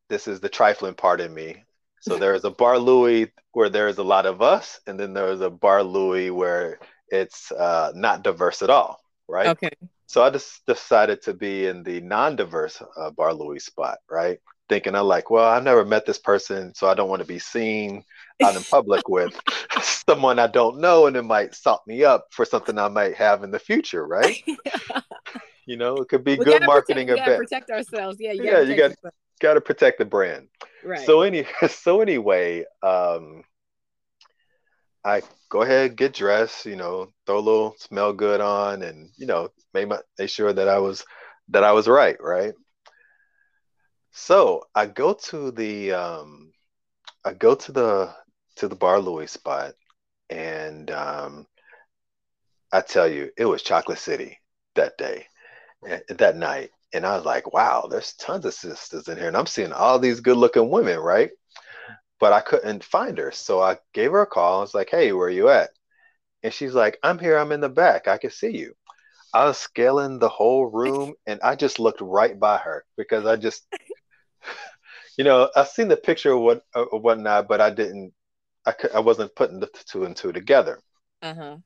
this 0.10 0.28
is 0.28 0.40
the 0.40 0.50
trifling 0.50 0.96
part 0.96 1.22
in 1.22 1.34
me. 1.34 1.64
So 2.00 2.18
there 2.20 2.34
is 2.34 2.46
a 2.46 2.52
Bar 2.52 2.80
Louie 2.80 3.32
where 3.52 3.70
there 3.70 3.90
is 3.90 3.98
a 3.98 4.04
lot 4.04 4.26
of 4.26 4.42
us, 4.42 4.80
and 4.88 5.00
then 5.00 5.14
there 5.14 5.30
is 5.30 5.42
a 5.42 5.50
Bar 5.50 5.84
Louie 5.84 6.32
where 6.32 6.80
it's 7.10 7.52
uh, 7.52 7.92
not 7.96 8.24
diverse 8.24 8.62
at 8.62 8.70
all 8.70 9.02
right? 9.28 9.48
Okay. 9.48 9.72
So 10.06 10.24
I 10.24 10.30
just 10.30 10.66
decided 10.66 11.22
to 11.24 11.34
be 11.34 11.68
in 11.68 11.84
the 11.84 12.00
non-diverse 12.02 12.82
uh, 12.96 13.12
Bar 13.12 13.34
Louie 13.34 13.60
spot, 13.60 13.98
right? 14.10 14.40
Thinking 14.70 14.96
I'm 14.96 15.06
like, 15.06 15.30
well, 15.30 15.46
I've 15.46 15.64
never 15.64 15.86
met 15.86 16.06
this 16.06 16.18
person, 16.18 16.74
so 16.76 16.88
I 16.88 16.94
don't 16.94 17.10
want 17.10 17.22
to 17.22 17.28
be 17.28 17.40
seen 17.40 18.04
out 18.44 18.56
in 18.56 18.64
public 18.64 19.08
with 19.10 19.38
someone 19.82 20.40
I 20.40 20.48
don't 20.48 20.80
know, 20.80 21.08
and 21.08 21.16
it 21.16 21.24
might 21.24 21.56
salt 21.56 21.82
me 21.88 22.04
up 22.04 22.28
for 22.32 22.46
something 22.46 22.78
I 22.78 22.88
might 22.88 23.16
have 23.16 23.44
in 23.44 23.52
the 23.52 23.60
future, 23.60 24.06
right? 24.06 24.42
yeah. 24.48 25.02
You 25.66 25.76
know, 25.76 25.98
it 25.98 26.08
could 26.08 26.24
be 26.24 26.38
we 26.38 26.46
good 26.46 26.66
marketing 26.66 27.08
protect, 27.08 27.28
event. 27.28 27.42
Protect 27.44 27.70
ourselves, 27.70 28.18
yeah. 28.20 28.32
You 28.32 28.44
yeah, 28.46 28.62
you 28.62 28.78
got 28.78 28.94
got 29.42 29.56
to 29.56 29.62
protect 29.62 30.00
the 30.00 30.06
brand. 30.06 30.48
Right. 30.84 31.06
So 31.06 31.22
any 31.22 31.46
so 31.70 32.02
anyway, 32.02 32.66
um, 32.82 33.44
I 35.04 35.22
go 35.50 35.62
ahead, 35.62 35.96
get 35.96 36.14
dressed, 36.14 36.66
you 36.66 36.76
know, 36.76 37.12
throw 37.26 37.40
a 37.40 37.40
little 37.40 37.76
smell 37.80 38.14
good 38.14 38.42
on, 38.42 38.82
and 38.84 39.10
you 39.18 39.26
know, 39.28 39.50
make 39.74 39.88
my 39.88 40.00
make 40.20 40.30
sure 40.30 40.52
that 40.54 40.68
I 40.68 40.80
was 40.80 41.06
that 41.50 41.64
I 41.64 41.72
was 41.74 41.88
right, 41.88 42.18
right. 42.22 42.54
So 44.12 44.64
I 44.76 44.88
go 44.88 45.14
to 45.14 45.52
the 45.52 45.94
um, 45.94 46.52
I 47.24 47.34
go 47.34 47.56
to 47.56 47.72
the 47.72 48.16
to 48.58 48.68
the 48.68 48.76
Bar 48.76 49.00
Louie 49.00 49.28
spot, 49.28 49.74
and 50.30 50.90
um, 50.92 51.48
I 52.72 52.82
tell 52.82 53.08
you, 53.08 53.32
it 53.38 53.46
was 53.46 53.62
Chocolate 53.64 54.00
City 54.00 54.40
that 54.76 54.98
day, 54.98 55.28
eh, 55.88 56.00
that 56.10 56.36
night, 56.38 56.72
and 56.94 57.06
I 57.06 57.16
was 57.16 57.26
like, 57.26 57.54
wow, 57.54 57.88
there's 57.90 58.14
tons 58.14 58.46
of 58.46 58.54
sisters 58.54 59.08
in 59.08 59.18
here, 59.18 59.28
and 59.28 59.38
I'm 59.38 59.46
seeing 59.48 59.74
all 59.74 60.00
these 60.00 60.20
good 60.20 60.38
looking 60.38 60.70
women, 60.70 61.00
right? 61.00 61.30
But 62.20 62.34
I 62.34 62.42
couldn't 62.42 62.84
find 62.84 63.18
her. 63.18 63.32
So 63.32 63.62
I 63.62 63.78
gave 63.94 64.12
her 64.12 64.22
a 64.22 64.28
call. 64.28 64.58
I 64.58 64.62
was 64.62 64.74
like, 64.74 64.90
hey, 64.90 65.12
where 65.12 65.28
are 65.28 65.32
you 65.32 65.50
at? 65.50 65.70
And 66.44 66.54
she's 66.54 66.74
like, 66.74 66.98
I'm 67.04 67.20
here. 67.20 67.38
I'm 67.38 67.52
in 67.52 67.62
the 67.62 67.70
back. 67.70 68.08
I 68.08 68.18
can 68.18 68.32
see 68.32 68.56
you. 68.56 68.74
I 69.34 69.46
was 69.46 69.58
scaling 69.58 70.20
the 70.20 70.30
whole 70.30 70.66
room 70.66 71.14
and 71.26 71.40
I 71.42 71.56
just 71.56 71.80
looked 71.80 72.02
right 72.02 72.40
by 72.40 72.58
her 72.58 72.86
because 72.96 73.26
I 73.26 73.36
just, 73.36 73.68
you 75.18 75.24
know, 75.24 75.50
I've 75.56 75.68
seen 75.68 75.90
the 75.90 75.98
picture 75.98 76.32
of 76.32 76.42
what 76.42 76.64
or 76.74 77.00
whatnot, 77.00 77.48
but 77.48 77.62
I 77.62 77.70
didn't, 77.70 78.14
I, 78.66 78.74
I 78.96 79.00
wasn't 79.00 79.36
putting 79.36 79.60
the 79.60 79.70
two 79.86 80.06
and 80.06 80.16
two 80.16 80.32
together. 80.32 80.80
Uh-huh. 81.22 81.58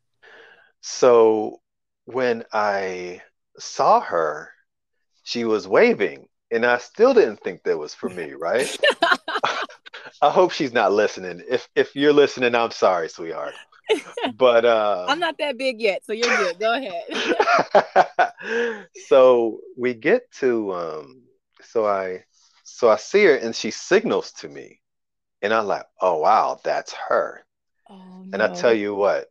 So 0.81 1.61
when 2.05 2.43
I 2.51 3.21
saw 3.59 4.01
her, 4.01 4.51
she 5.23 5.45
was 5.45 5.67
waving 5.67 6.27
and 6.51 6.65
I 6.65 6.79
still 6.79 7.13
didn't 7.13 7.41
think 7.41 7.63
that 7.63 7.77
was 7.77 7.93
for 7.93 8.09
me, 8.09 8.33
right? 8.33 8.75
I 10.21 10.29
hope 10.29 10.51
she's 10.51 10.73
not 10.73 10.91
listening. 10.91 11.43
If 11.49 11.67
if 11.75 11.95
you're 11.95 12.13
listening, 12.13 12.55
I'm 12.55 12.71
sorry, 12.71 13.09
sweetheart. 13.09 13.55
But 14.25 14.65
uh, 14.65 15.05
I'm 15.07 15.19
not 15.19 15.37
that 15.39 15.57
big 15.57 15.81
yet, 15.81 16.05
so 16.05 16.13
you're 16.13 16.31
good. 16.31 16.59
Go 16.59 16.73
ahead. 16.73 17.03
so 18.95 19.59
we 19.77 19.93
get 19.93 20.31
to 20.39 20.73
um, 20.73 21.23
so 21.61 21.85
I 21.85 22.23
so 22.63 22.89
I 22.89 22.95
see 22.97 23.25
her 23.25 23.35
and 23.35 23.55
she 23.55 23.71
signals 23.71 24.31
to 24.33 24.49
me, 24.49 24.81
and 25.41 25.53
I'm 25.53 25.67
like, 25.67 25.85
oh 26.01 26.17
wow, 26.19 26.59
that's 26.63 26.93
her. 27.09 27.45
Oh, 27.89 28.23
no. 28.25 28.31
And 28.33 28.41
I 28.43 28.47
tell 28.47 28.73
you 28.73 28.95
what, 28.95 29.27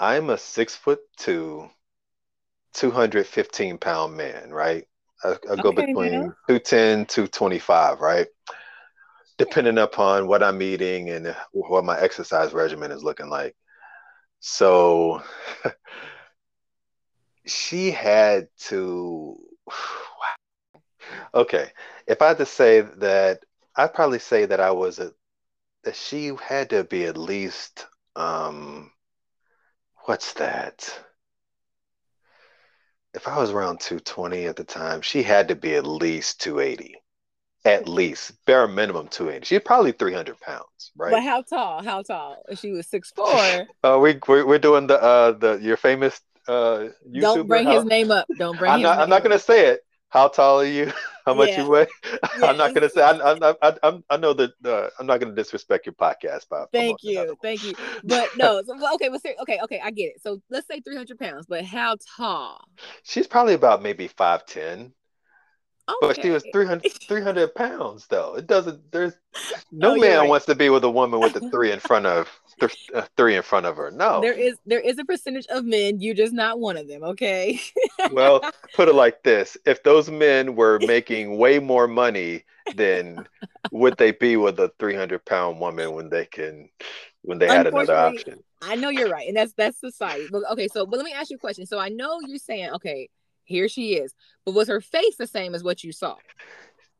I'm 0.00 0.30
a 0.30 0.38
six 0.38 0.74
foot 0.74 1.00
two, 1.16 1.70
215 2.74 3.78
pound 3.78 4.16
man, 4.16 4.50
right? 4.52 4.84
I, 5.24 5.36
I 5.50 5.56
go 5.56 5.72
Okay, 5.72 5.72
between 5.72 6.12
now. 6.12 6.36
210, 6.48 7.06
225, 7.06 8.00
right? 8.00 8.28
Depending 9.40 9.78
upon 9.78 10.26
what 10.26 10.42
I'm 10.42 10.60
eating 10.60 11.08
and 11.08 11.34
what 11.52 11.82
my 11.82 11.98
exercise 11.98 12.52
regimen 12.52 12.92
is 12.92 13.02
looking 13.02 13.30
like. 13.30 13.56
So 14.40 15.22
she 17.46 17.90
had 17.90 18.48
to, 18.68 19.38
okay, 21.34 21.70
if 22.06 22.20
I 22.20 22.28
had 22.28 22.36
to 22.36 22.44
say 22.44 22.82
that, 22.82 23.40
I'd 23.74 23.94
probably 23.94 24.18
say 24.18 24.44
that 24.44 24.60
I 24.60 24.72
was 24.72 24.98
a, 24.98 25.10
that 25.84 25.96
she 25.96 26.32
had 26.42 26.68
to 26.68 26.84
be 26.84 27.06
at 27.06 27.16
least, 27.16 27.86
um, 28.16 28.92
what's 30.04 30.34
that? 30.34 31.02
If 33.14 33.26
I 33.26 33.38
was 33.38 33.52
around 33.52 33.80
220 33.80 34.44
at 34.44 34.56
the 34.56 34.64
time, 34.64 35.00
she 35.00 35.22
had 35.22 35.48
to 35.48 35.56
be 35.56 35.76
at 35.76 35.86
least 35.86 36.42
280 36.42 36.96
at 37.64 37.88
least 37.88 38.32
bare 38.46 38.66
minimum 38.66 39.06
280 39.08 39.44
she's 39.44 39.62
probably 39.62 39.92
300 39.92 40.38
pounds 40.40 40.80
right? 40.96 41.12
But 41.12 41.22
how 41.22 41.42
tall? 41.42 41.82
How 41.82 42.02
tall? 42.02 42.42
She 42.54 42.72
was 42.72 42.86
six 42.86 43.10
four. 43.10 43.26
Uh 43.82 43.98
we 44.00 44.18
we're, 44.28 44.46
we're 44.46 44.58
doing 44.58 44.86
the 44.86 45.02
uh 45.02 45.32
the 45.32 45.58
your 45.62 45.76
famous 45.76 46.20
uh 46.48 46.88
YouTuber, 47.08 47.20
don't 47.20 47.46
bring 47.46 47.66
how, 47.66 47.74
his 47.74 47.84
name 47.84 48.10
up. 48.10 48.26
Don't 48.38 48.58
bring 48.58 48.70
i'm 48.70 48.82
not, 48.82 48.98
I'm 48.98 49.08
not 49.08 49.22
gonna 49.22 49.38
say 49.38 49.68
it. 49.68 49.80
How 50.08 50.28
tall 50.28 50.60
are 50.60 50.66
you? 50.66 50.92
How 51.26 51.34
much 51.34 51.50
yeah. 51.50 51.62
you 51.62 51.70
weigh? 51.70 51.86
Yeah, 52.12 52.46
i'm 52.46 52.56
not 52.56 52.74
gonna 52.74 52.88
say 52.88 53.02
I, 53.02 53.12
I, 53.12 53.54
I, 53.62 53.74
I, 53.82 53.98
I 54.10 54.16
know 54.16 54.32
that 54.34 54.52
uh, 54.64 54.88
i'm 54.98 55.06
not 55.06 55.20
gonna 55.20 55.34
disrespect 55.34 55.86
your 55.86 55.92
podcast 55.94 56.48
Bob. 56.48 56.68
thank 56.72 57.02
you 57.02 57.36
thank 57.42 57.62
you. 57.62 57.74
But 58.04 58.36
no 58.36 58.62
so, 58.66 58.74
okay 58.94 59.08
but 59.08 59.20
okay 59.42 59.58
okay 59.62 59.80
i 59.84 59.90
get 59.90 60.14
it. 60.14 60.22
So 60.22 60.40
let's 60.50 60.66
say 60.66 60.80
300 60.80 61.18
pounds 61.18 61.46
but 61.46 61.64
how 61.64 61.96
tall? 62.16 62.64
She's 63.04 63.26
probably 63.26 63.54
about 63.54 63.82
maybe 63.82 64.08
510 64.08 64.92
Okay. 66.02 66.06
But 66.08 66.22
she 66.22 66.30
was 66.30 66.44
300, 66.52 66.92
300 67.08 67.54
pounds 67.54 68.06
though. 68.06 68.36
It 68.36 68.46
doesn't. 68.46 68.92
There's 68.92 69.14
no 69.72 69.92
oh, 69.92 69.96
man 69.96 70.20
right. 70.20 70.28
wants 70.28 70.46
to 70.46 70.54
be 70.54 70.70
with 70.70 70.84
a 70.84 70.90
woman 70.90 71.20
with 71.20 71.36
a 71.36 71.50
three 71.50 71.72
in 71.72 71.80
front 71.80 72.06
of 72.06 72.28
th- 72.60 72.90
uh, 72.94 73.02
three 73.16 73.36
in 73.36 73.42
front 73.42 73.66
of 73.66 73.76
her. 73.76 73.90
No, 73.90 74.20
there 74.20 74.32
is 74.32 74.56
there 74.66 74.80
is 74.80 74.98
a 74.98 75.04
percentage 75.04 75.46
of 75.46 75.64
men. 75.64 76.00
You're 76.00 76.14
just 76.14 76.32
not 76.32 76.60
one 76.60 76.76
of 76.76 76.88
them. 76.88 77.02
Okay. 77.02 77.60
well, 78.12 78.40
put 78.74 78.88
it 78.88 78.94
like 78.94 79.22
this: 79.22 79.56
if 79.66 79.82
those 79.82 80.10
men 80.10 80.56
were 80.56 80.78
making 80.80 81.38
way 81.38 81.58
more 81.58 81.88
money, 81.88 82.44
then 82.74 83.26
would 83.72 83.96
they 83.96 84.12
be 84.12 84.36
with 84.36 84.58
a 84.60 84.72
300 84.78 85.24
pound 85.24 85.60
woman 85.60 85.92
when 85.92 86.08
they 86.08 86.26
can 86.26 86.68
when 87.22 87.38
they 87.38 87.46
had 87.46 87.66
another 87.66 87.96
option? 87.96 88.42
I 88.62 88.76
know 88.76 88.90
you're 88.90 89.08
right, 89.08 89.26
and 89.26 89.36
that's 89.36 89.54
that's 89.54 89.80
society. 89.80 90.28
But, 90.30 90.42
okay, 90.52 90.68
so 90.68 90.86
but 90.86 90.98
let 90.98 91.04
me 91.04 91.12
ask 91.12 91.30
you 91.30 91.36
a 91.36 91.40
question. 91.40 91.66
So 91.66 91.78
I 91.78 91.88
know 91.88 92.20
you're 92.26 92.38
saying 92.38 92.70
okay 92.74 93.08
here 93.50 93.68
she 93.68 93.94
is, 93.94 94.14
but 94.46 94.54
was 94.54 94.68
her 94.68 94.80
face 94.80 95.16
the 95.16 95.26
same 95.26 95.54
as 95.54 95.64
what 95.64 95.82
you 95.82 95.92
saw? 95.92 96.16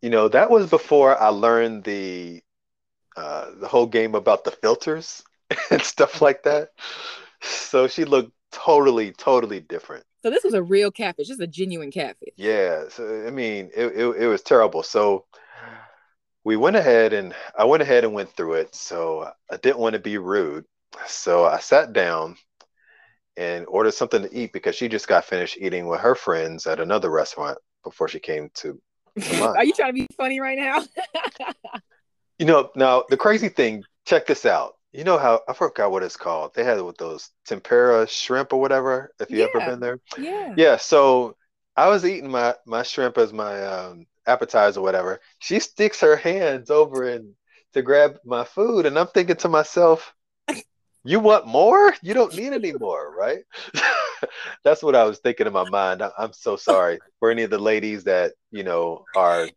You 0.02 0.11
know, 0.11 0.28
that 0.28 0.50
was 0.50 0.69
before 0.69 1.16
I 1.21 1.28
learned 1.28 1.85
the 1.85 2.42
uh, 3.16 3.50
the 3.61 3.69
whole 3.69 3.87
game 3.87 4.14
about 4.14 4.45
the 4.45 4.50
filters 4.50 5.23
and 5.71 5.83
stuff 5.83 6.21
like 6.21 6.42
that. 6.42 6.71
So 7.40 7.87
she 7.87 8.04
looked 8.04 8.33
totally, 8.50 9.12
totally 9.12 9.61
different. 9.61 10.04
So 10.23 10.30
this 10.30 10.45
was 10.45 10.54
a 10.54 10.62
real 10.62 10.90
catfish, 10.90 11.28
just 11.28 11.40
a 11.40 11.47
genuine 11.47 11.90
catfish. 11.90 12.35
Yeah, 12.37 12.85
so 12.88 13.26
I 13.26 13.30
mean, 13.30 13.71
it, 13.75 13.87
it 13.87 14.23
it 14.23 14.26
was 14.26 14.42
terrible. 14.42 14.83
So 14.83 15.25
we 16.45 16.57
went 16.57 16.76
ahead 16.76 17.12
and 17.12 17.35
I 17.57 17.64
went 17.64 17.83
ahead 17.83 18.04
and 18.04 18.12
went 18.12 18.30
through 18.30 18.54
it. 18.54 18.75
So 18.75 19.30
I 19.50 19.57
didn't 19.57 19.78
want 19.78 19.95
to 19.95 20.00
be 20.00 20.19
rude. 20.19 20.64
So 21.07 21.45
I 21.45 21.61
sat 21.61 21.92
down 21.92 22.37
and 23.40 23.64
ordered 23.68 23.94
something 23.94 24.23
to 24.23 24.35
eat 24.37 24.52
because 24.52 24.76
she 24.76 24.87
just 24.87 25.09
got 25.09 25.25
finished 25.25 25.56
eating 25.59 25.87
with 25.88 26.00
her 26.00 26.14
friends 26.14 26.66
at 26.66 26.78
another 26.78 27.11
restaurant 27.11 27.56
before 27.82 28.06
she 28.06 28.18
came 28.20 28.50
to 28.54 28.78
mine. 29.16 29.56
Are 29.56 29.64
you 29.64 29.73
trying 29.73 29.88
to 29.88 29.94
be 29.94 30.06
funny 30.16 30.40
right 30.40 30.59
now? 30.59 30.85
You 32.38 32.47
know, 32.47 32.70
now 32.75 33.04
the 33.11 33.18
crazy 33.18 33.50
thing, 33.50 33.85
check 34.06 34.26
this 34.26 34.47
out. 34.47 34.73
You 34.92 35.04
know 35.04 35.18
how 35.18 35.42
I 35.47 35.52
forgot 35.52 35.90
what 35.90 36.02
it's 36.02 36.16
called. 36.16 36.54
They 36.54 36.64
had 36.64 36.78
it 36.78 36.87
with 36.87 36.97
those 36.97 37.28
tempura 37.44 38.09
shrimp 38.09 38.54
or 38.54 38.61
whatever, 38.62 39.12
if 39.20 39.30
you 39.30 39.42
ever 39.42 39.61
been 39.61 39.78
there. 39.78 40.00
yeah. 40.18 40.54
Yeah, 40.56 40.76
so 40.78 41.37
I 41.76 41.88
was 41.88 42.06
eating 42.06 42.30
my 42.30 42.54
my 42.66 42.82
shrimp 42.82 43.18
as 43.18 43.35
my 43.35 43.62
um, 43.62 44.06
appetizer 44.26 44.80
or 44.80 44.82
whatever. 44.82 45.20
She 45.38 45.61
sticks 45.61 46.00
her 46.00 46.16
hands 46.16 46.70
over 46.70 47.06
and 47.11 47.35
to 47.75 47.82
grab 47.82 48.16
my 48.25 48.44
food, 48.44 48.87
and 48.87 48.99
I'm 48.99 49.09
thinking 49.09 49.37
to 49.37 49.49
myself, 49.50 50.14
"You 51.04 51.21
want 51.21 51.47
more? 51.47 51.95
You 52.02 52.14
don't 52.14 52.35
need 52.35 52.52
any 52.52 52.73
more, 52.80 53.14
right?" 53.16 53.40
That's 54.64 54.83
what 54.83 54.95
I 54.95 55.04
was 55.04 55.19
thinking 55.19 55.47
in 55.47 55.52
my 55.52 55.69
mind. 55.69 56.02
I, 56.02 56.11
I'm 56.19 56.33
so 56.33 56.57
sorry 56.57 56.99
for 57.19 57.30
any 57.30 57.42
of 57.42 57.50
the 57.50 57.59
ladies 57.59 58.04
that 58.04 58.33
you 58.50 58.62
know 58.64 59.04
are 59.16 59.49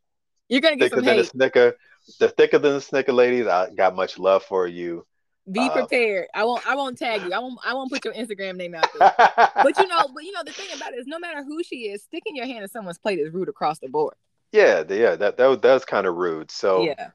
You're 0.49 0.61
gonna 0.61 0.75
get 0.77 0.85
thicker 0.85 0.95
some 0.97 1.05
than 1.05 1.15
a 1.15 1.21
hate. 1.21 1.31
snicker. 1.31 1.77
The 2.19 2.29
thicker 2.29 2.59
than 2.59 2.73
the 2.73 2.81
snicker 2.81 3.13
ladies. 3.13 3.47
I 3.47 3.69
got 3.69 3.95
much 3.95 4.19
love 4.19 4.43
for 4.43 4.67
you. 4.67 5.05
Be 5.51 5.59
uh, 5.59 5.69
prepared. 5.71 6.27
I 6.33 6.45
won't. 6.45 6.65
I 6.67 6.75
won't 6.75 6.97
tag 6.97 7.21
you. 7.23 7.33
I 7.33 7.39
won't. 7.39 7.59
I 7.65 7.73
won't 7.73 7.91
put 7.91 8.05
your 8.05 8.13
Instagram 8.13 8.55
name 8.55 8.75
out 8.75 8.87
there. 8.97 9.13
But 9.55 9.77
you 9.77 9.87
know. 9.87 10.07
But 10.13 10.23
you 10.23 10.31
know 10.31 10.43
the 10.45 10.51
thing 10.51 10.67
about 10.75 10.93
it 10.93 10.99
is, 10.99 11.07
no 11.07 11.19
matter 11.19 11.43
who 11.43 11.63
she 11.63 11.89
is, 11.89 12.03
sticking 12.03 12.35
your 12.35 12.45
hand 12.45 12.63
in 12.63 12.69
someone's 12.69 12.97
plate 12.97 13.19
is 13.19 13.33
rude 13.33 13.49
across 13.49 13.79
the 13.79 13.89
board. 13.89 14.15
yeah, 14.51 14.83
yeah, 14.89 15.15
that 15.15 15.37
that 15.37 15.47
was, 15.47 15.59
that 15.59 15.73
was 15.73 15.85
kind 15.85 16.07
of 16.07 16.15
rude. 16.15 16.49
So. 16.51 16.83
Yeah. 16.83 17.09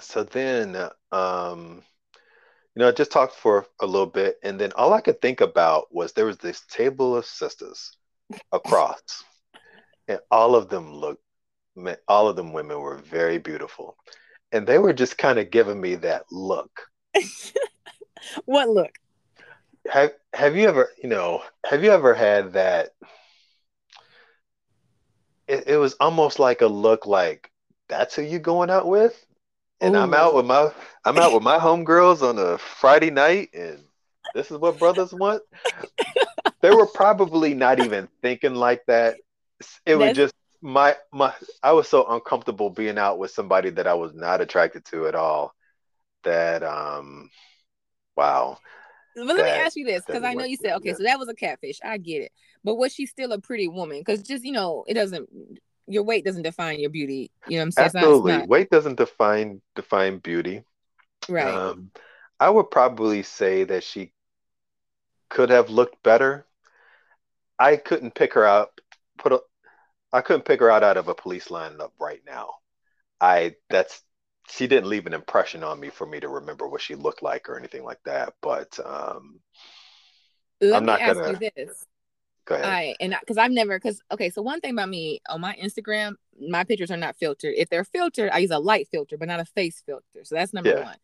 so 0.00 0.24
then 0.24 0.76
um 1.10 1.82
you 2.74 2.80
know 2.80 2.88
i 2.88 2.92
just 2.92 3.12
talked 3.12 3.34
for 3.34 3.66
a 3.80 3.86
little 3.86 4.06
bit 4.06 4.36
and 4.42 4.58
then 4.58 4.72
all 4.76 4.92
i 4.92 5.00
could 5.00 5.20
think 5.20 5.40
about 5.40 5.92
was 5.94 6.12
there 6.12 6.26
was 6.26 6.38
this 6.38 6.62
table 6.66 7.16
of 7.16 7.24
sisters 7.24 7.96
across 8.52 9.24
and 10.08 10.20
all 10.30 10.54
of 10.54 10.68
them 10.68 10.92
looked 10.92 11.22
all 12.08 12.28
of 12.28 12.36
them 12.36 12.52
women 12.52 12.78
were 12.78 12.98
very 12.98 13.38
beautiful 13.38 13.96
and 14.52 14.66
they 14.66 14.78
were 14.78 14.92
just 14.92 15.18
kind 15.18 15.38
of 15.38 15.50
giving 15.50 15.80
me 15.80 15.96
that 15.96 16.24
look. 16.30 16.70
What 18.44 18.68
look? 18.68 18.92
have 19.90 20.12
have 20.32 20.54
you 20.54 20.68
ever 20.68 20.90
you 21.02 21.08
know 21.08 21.42
have 21.66 21.82
you 21.82 21.90
ever 21.90 22.14
had 22.14 22.52
that? 22.52 22.90
It, 25.48 25.64
it 25.66 25.76
was 25.76 25.94
almost 25.94 26.38
like 26.38 26.60
a 26.60 26.68
look 26.68 27.04
like 27.04 27.50
that's 27.88 28.14
who 28.14 28.22
you 28.22 28.38
going 28.38 28.70
out 28.70 28.86
with 28.86 29.26
and 29.82 29.96
i'm 29.96 30.14
out 30.14 30.34
with 30.34 30.46
my 30.46 30.70
i'm 31.04 31.18
out 31.18 31.32
with 31.32 31.42
my 31.42 31.58
homegirls 31.58 32.22
on 32.22 32.38
a 32.38 32.56
friday 32.58 33.10
night 33.10 33.50
and 33.52 33.82
this 34.34 34.50
is 34.50 34.58
what 34.58 34.78
brothers 34.78 35.12
want 35.12 35.42
they 36.62 36.70
were 36.70 36.86
probably 36.86 37.52
not 37.54 37.80
even 37.80 38.08
thinking 38.22 38.54
like 38.54 38.82
that 38.86 39.16
it 39.84 39.96
was 39.96 40.08
That's- 40.08 40.16
just 40.16 40.34
my 40.64 40.94
my 41.12 41.32
i 41.62 41.72
was 41.72 41.88
so 41.88 42.06
uncomfortable 42.06 42.70
being 42.70 42.96
out 42.96 43.18
with 43.18 43.32
somebody 43.32 43.70
that 43.70 43.88
i 43.88 43.94
was 43.94 44.14
not 44.14 44.40
attracted 44.40 44.84
to 44.86 45.08
at 45.08 45.16
all 45.16 45.52
that 46.22 46.62
um 46.62 47.28
wow 48.16 48.58
But 49.16 49.26
let 49.26 49.36
me 49.44 49.50
ask 49.50 49.76
you 49.76 49.84
this, 49.84 50.04
because 50.06 50.22
I 50.22 50.34
know 50.34 50.44
you 50.44 50.56
said, 50.56 50.76
okay, 50.76 50.90
it. 50.90 50.96
so 50.96 51.02
that 51.02 51.18
was 51.18 51.28
a 51.28 51.34
catfish. 51.34 51.78
I 51.84 51.98
get 51.98 52.22
it. 52.22 52.32
But 52.64 52.76
was 52.76 52.94
she 52.94 53.06
still 53.06 53.32
a 53.32 53.40
pretty 53.40 53.68
woman? 53.68 53.98
Because 53.98 54.22
just, 54.22 54.44
you 54.44 54.52
know, 54.52 54.84
it 54.86 54.94
doesn't, 54.94 55.28
your 55.86 56.02
weight 56.04 56.24
doesn't 56.24 56.42
define 56.42 56.80
your 56.80 56.90
beauty. 56.90 57.30
You 57.46 57.56
know 57.56 57.58
what 57.58 57.62
I'm 57.64 57.70
saying? 57.72 57.90
Absolutely. 57.94 58.32
not- 58.32 58.48
Weight 58.48 58.70
doesn't 58.70 58.96
define 58.96 59.60
define 59.74 60.18
beauty. 60.18 60.62
right. 61.28 61.46
Um, 61.52 61.90
I 62.40 62.50
would 62.50 62.70
probably 62.70 63.22
say 63.22 63.64
that 63.64 63.84
she 63.84 64.12
could 65.28 65.50
have 65.50 65.70
looked 65.70 66.02
better. 66.02 66.46
I 67.58 67.76
couldn't 67.76 68.14
pick 68.14 68.34
her 68.34 68.44
out. 68.44 68.80
Put 69.18 69.32
a, 69.32 69.40
I 70.12 70.20
couldn't 70.22 70.44
pick 70.44 70.60
her 70.60 70.70
out 70.70 70.82
out 70.82 70.96
of 70.96 71.08
a 71.08 71.14
police 71.14 71.48
lineup 71.48 71.90
right 72.00 72.20
now. 72.26 72.54
I 73.20 73.54
that's 73.70 74.02
she 74.50 74.66
didn't 74.66 74.88
leave 74.88 75.06
an 75.06 75.14
impression 75.14 75.62
on 75.62 75.78
me 75.78 75.88
for 75.88 76.04
me 76.06 76.18
to 76.20 76.28
remember 76.28 76.66
what 76.66 76.80
she 76.80 76.96
looked 76.96 77.22
like 77.22 77.48
or 77.48 77.56
anything 77.56 77.84
like 77.84 78.00
that. 78.04 78.34
But 78.42 78.78
um, 78.84 79.38
Let 80.60 80.76
I'm 80.78 80.82
me 80.82 80.86
not 80.86 81.00
ask 81.00 81.14
gonna- 81.20 81.38
you 81.40 81.50
this. 81.56 81.86
Go 82.44 82.56
ahead. 82.56 82.66
I 82.66 82.96
and 83.00 83.16
because 83.20 83.38
I've 83.38 83.52
never 83.52 83.78
because 83.78 84.00
okay, 84.10 84.30
so 84.30 84.42
one 84.42 84.60
thing 84.60 84.72
about 84.72 84.88
me 84.88 85.20
on 85.28 85.40
my 85.40 85.54
Instagram, 85.62 86.14
my 86.48 86.64
pictures 86.64 86.90
are 86.90 86.96
not 86.96 87.16
filtered. 87.16 87.54
If 87.56 87.68
they're 87.68 87.84
filtered, 87.84 88.30
I 88.32 88.38
use 88.38 88.50
a 88.50 88.58
light 88.58 88.88
filter, 88.88 89.16
but 89.16 89.28
not 89.28 89.40
a 89.40 89.44
face 89.44 89.82
filter. 89.86 90.24
So 90.24 90.34
that's 90.34 90.52
number 90.52 90.70
Yeah. 90.70 90.82
one. 90.82 90.96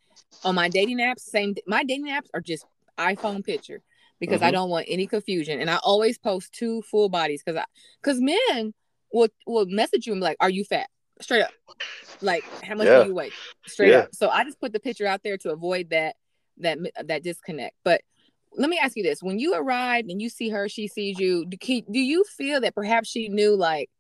On 0.45 0.55
my 0.55 0.69
dating 0.69 0.99
apps, 0.99 1.21
same. 1.21 1.55
My 1.67 1.85
dating 1.85 2.09
apps 2.09 2.29
are 2.35 2.41
just 2.41 2.65
iPhone 2.99 3.45
picture 3.45 3.83
because 4.19 4.43
I 4.43 4.49
Mhm. 4.51 4.53
don't 4.53 4.71
want 4.71 4.87
any 4.89 5.07
confusion, 5.07 5.61
and 5.61 5.71
I 5.71 5.77
always 5.85 6.19
post 6.19 6.53
two 6.53 6.83
full 6.83 7.09
bodies 7.09 7.43
because 7.45 7.61
I 7.61 7.65
because 8.03 8.21
men 8.21 8.75
will 9.13 9.29
will 9.47 9.67
message 9.67 10.07
you 10.07 10.13
and 10.13 10.21
be 10.21 10.25
like, 10.25 10.37
"Are 10.41 10.51
you 10.51 10.65
fat?" 10.65 10.91
Straight 11.21 11.43
up, 11.43 11.53
like 12.21 12.45
how 12.63 12.75
much 12.75 12.87
Yeah. 12.89 13.01
do 13.03 13.07
you 13.07 13.15
weigh? 13.15 13.33
Straight 13.67 13.91
Yeah. 13.91 13.99
up. 13.99 14.15
So 14.15 14.29
I 14.29 14.45
just 14.45 14.61
put 14.61 14.73
the 14.73 14.81
picture 14.81 15.07
out 15.07 15.23
there 15.23 15.39
to 15.39 15.51
avoid 15.51 15.91
that 15.91 16.17
that 16.59 16.79
that 17.05 17.23
disconnect. 17.23 17.77
But 17.85 18.03
let 18.57 18.71
me 18.71 18.79
ask 18.79 18.97
you 18.97 19.03
this: 19.03 19.23
When 19.23 19.39
you 19.39 19.55
arrived 19.55 20.11
and 20.11 20.21
you 20.21 20.29
see 20.29 20.49
her, 20.51 20.69
she 20.69 20.89
sees 20.89 21.19
you. 21.19 21.47
Do, 21.47 21.57
do 21.59 21.99
you 21.99 22.25
feel 22.25 22.61
that 22.61 22.75
perhaps 22.75 23.09
she 23.09 23.29
knew, 23.29 23.57
like, 23.57 23.91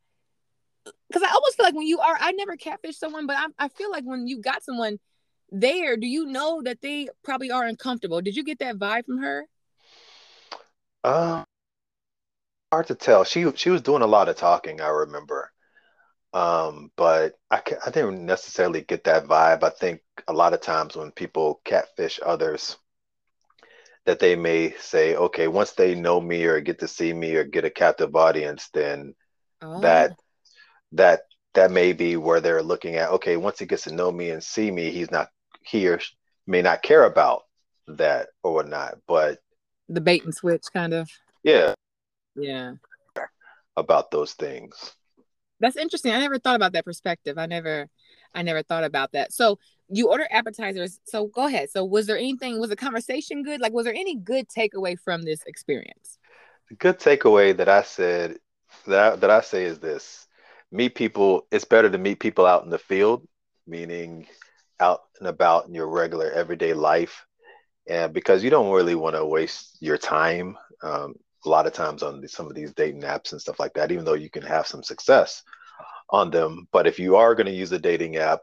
because 1.08 1.22
I 1.22 1.32
almost 1.32 1.56
feel 1.56 1.64
like 1.66 1.74
when 1.74 1.86
you 1.86 2.00
are, 2.00 2.16
I 2.18 2.32
never 2.32 2.56
catfish 2.56 2.98
someone, 2.98 3.26
but 3.26 3.36
I, 3.36 3.46
I 3.58 3.68
feel 3.68 3.90
like 3.90 4.04
when 4.04 4.26
you 4.26 4.40
got 4.40 4.62
someone 4.62 4.98
there, 5.50 5.96
do 5.96 6.06
you 6.06 6.26
know 6.26 6.62
that 6.62 6.80
they 6.82 7.08
probably 7.24 7.50
are 7.50 7.64
uncomfortable? 7.64 8.20
Did 8.20 8.36
you 8.36 8.44
get 8.44 8.58
that 8.60 8.76
vibe 8.76 9.06
from 9.06 9.18
her? 9.18 9.46
Uh, 11.04 11.44
hard 12.72 12.86
to 12.88 12.94
tell. 12.94 13.24
She 13.24 13.50
she 13.56 13.70
was 13.70 13.82
doing 13.82 14.02
a 14.02 14.06
lot 14.06 14.28
of 14.28 14.36
talking, 14.36 14.80
I 14.80 14.88
remember. 14.88 15.52
Um, 16.34 16.90
but 16.96 17.38
I 17.50 17.62
I 17.86 17.90
didn't 17.90 18.26
necessarily 18.26 18.82
get 18.82 19.04
that 19.04 19.26
vibe. 19.26 19.62
I 19.62 19.70
think 19.70 20.02
a 20.26 20.32
lot 20.32 20.52
of 20.52 20.60
times 20.60 20.96
when 20.96 21.10
people 21.12 21.60
catfish 21.64 22.20
others, 22.24 22.76
that 24.08 24.20
they 24.20 24.34
may 24.36 24.72
say, 24.80 25.16
okay, 25.16 25.48
once 25.48 25.72
they 25.72 25.94
know 25.94 26.18
me 26.18 26.42
or 26.46 26.62
get 26.62 26.78
to 26.78 26.88
see 26.88 27.12
me 27.12 27.34
or 27.36 27.44
get 27.44 27.66
a 27.66 27.70
captive 27.70 28.16
audience, 28.16 28.70
then 28.72 29.14
Oh, 29.60 29.82
that 29.82 30.12
that 30.92 31.20
that 31.52 31.70
may 31.70 31.92
be 31.92 32.16
where 32.16 32.40
they're 32.40 32.62
looking 32.62 32.96
at, 32.96 33.10
okay, 33.10 33.36
once 33.36 33.58
he 33.58 33.66
gets 33.66 33.82
to 33.82 33.94
know 33.94 34.10
me 34.10 34.30
and 34.30 34.42
see 34.42 34.70
me, 34.70 34.90
he's 34.90 35.10
not 35.10 35.28
he 35.62 35.86
or 35.88 36.00
may 36.46 36.62
not 36.62 36.80
care 36.80 37.04
about 37.04 37.42
that 37.86 38.28
or 38.42 38.54
whatnot. 38.54 38.94
But 39.06 39.40
the 39.90 40.00
bait 40.00 40.24
and 40.24 40.34
switch 40.34 40.64
kind 40.72 40.94
of. 40.94 41.10
yeah, 41.44 41.74
Yeah. 42.34 42.76
about 43.76 44.10
those 44.10 44.32
things. 44.32 44.94
That's 45.60 45.76
interesting. 45.76 46.12
I 46.12 46.20
never 46.20 46.38
thought 46.38 46.56
about 46.56 46.72
that 46.72 46.86
perspective. 46.86 47.36
I 47.36 47.44
never 47.44 47.88
I 48.34 48.42
never 48.42 48.62
thought 48.62 48.84
about 48.84 49.12
that. 49.12 49.34
So 49.34 49.58
you 49.88 50.08
order 50.08 50.26
appetizers. 50.30 51.00
So 51.04 51.26
go 51.26 51.46
ahead. 51.46 51.70
So 51.70 51.84
was 51.84 52.06
there 52.06 52.16
anything 52.16 52.60
was 52.60 52.70
the 52.70 52.76
conversation 52.76 53.42
good? 53.42 53.60
Like 53.60 53.72
was 53.72 53.84
there 53.84 53.94
any 53.94 54.16
good 54.16 54.48
takeaway 54.48 54.98
from 54.98 55.22
this 55.22 55.42
experience? 55.46 56.18
The 56.68 56.76
good 56.76 56.98
takeaway 56.98 57.56
that 57.56 57.68
I 57.68 57.82
said 57.82 58.38
that 58.86 59.12
I, 59.12 59.16
that 59.16 59.30
I 59.30 59.40
say 59.40 59.64
is 59.64 59.78
this: 59.78 60.26
meet 60.70 60.94
people. 60.94 61.46
It's 61.50 61.64
better 61.64 61.90
to 61.90 61.98
meet 61.98 62.20
people 62.20 62.46
out 62.46 62.64
in 62.64 62.70
the 62.70 62.78
field, 62.78 63.26
meaning 63.66 64.26
out 64.80 65.00
and 65.18 65.28
about 65.28 65.66
in 65.66 65.74
your 65.74 65.88
regular 65.88 66.30
everyday 66.30 66.74
life, 66.74 67.24
and 67.88 68.12
because 68.12 68.44
you 68.44 68.50
don't 68.50 68.72
really 68.72 68.94
want 68.94 69.16
to 69.16 69.24
waste 69.24 69.78
your 69.80 69.98
time. 69.98 70.56
Um, 70.82 71.14
a 71.46 71.48
lot 71.48 71.66
of 71.66 71.72
times 71.72 72.02
on 72.02 72.20
these, 72.20 72.32
some 72.32 72.46
of 72.46 72.54
these 72.54 72.74
dating 72.74 73.02
apps 73.02 73.30
and 73.30 73.40
stuff 73.40 73.60
like 73.60 73.72
that, 73.74 73.92
even 73.92 74.04
though 74.04 74.14
you 74.14 74.28
can 74.28 74.42
have 74.42 74.66
some 74.66 74.82
success 74.82 75.44
on 76.10 76.30
them, 76.30 76.66
but 76.72 76.86
if 76.86 76.98
you 76.98 77.16
are 77.16 77.34
going 77.34 77.46
to 77.46 77.52
use 77.52 77.70
a 77.72 77.78
dating 77.78 78.16
app, 78.16 78.40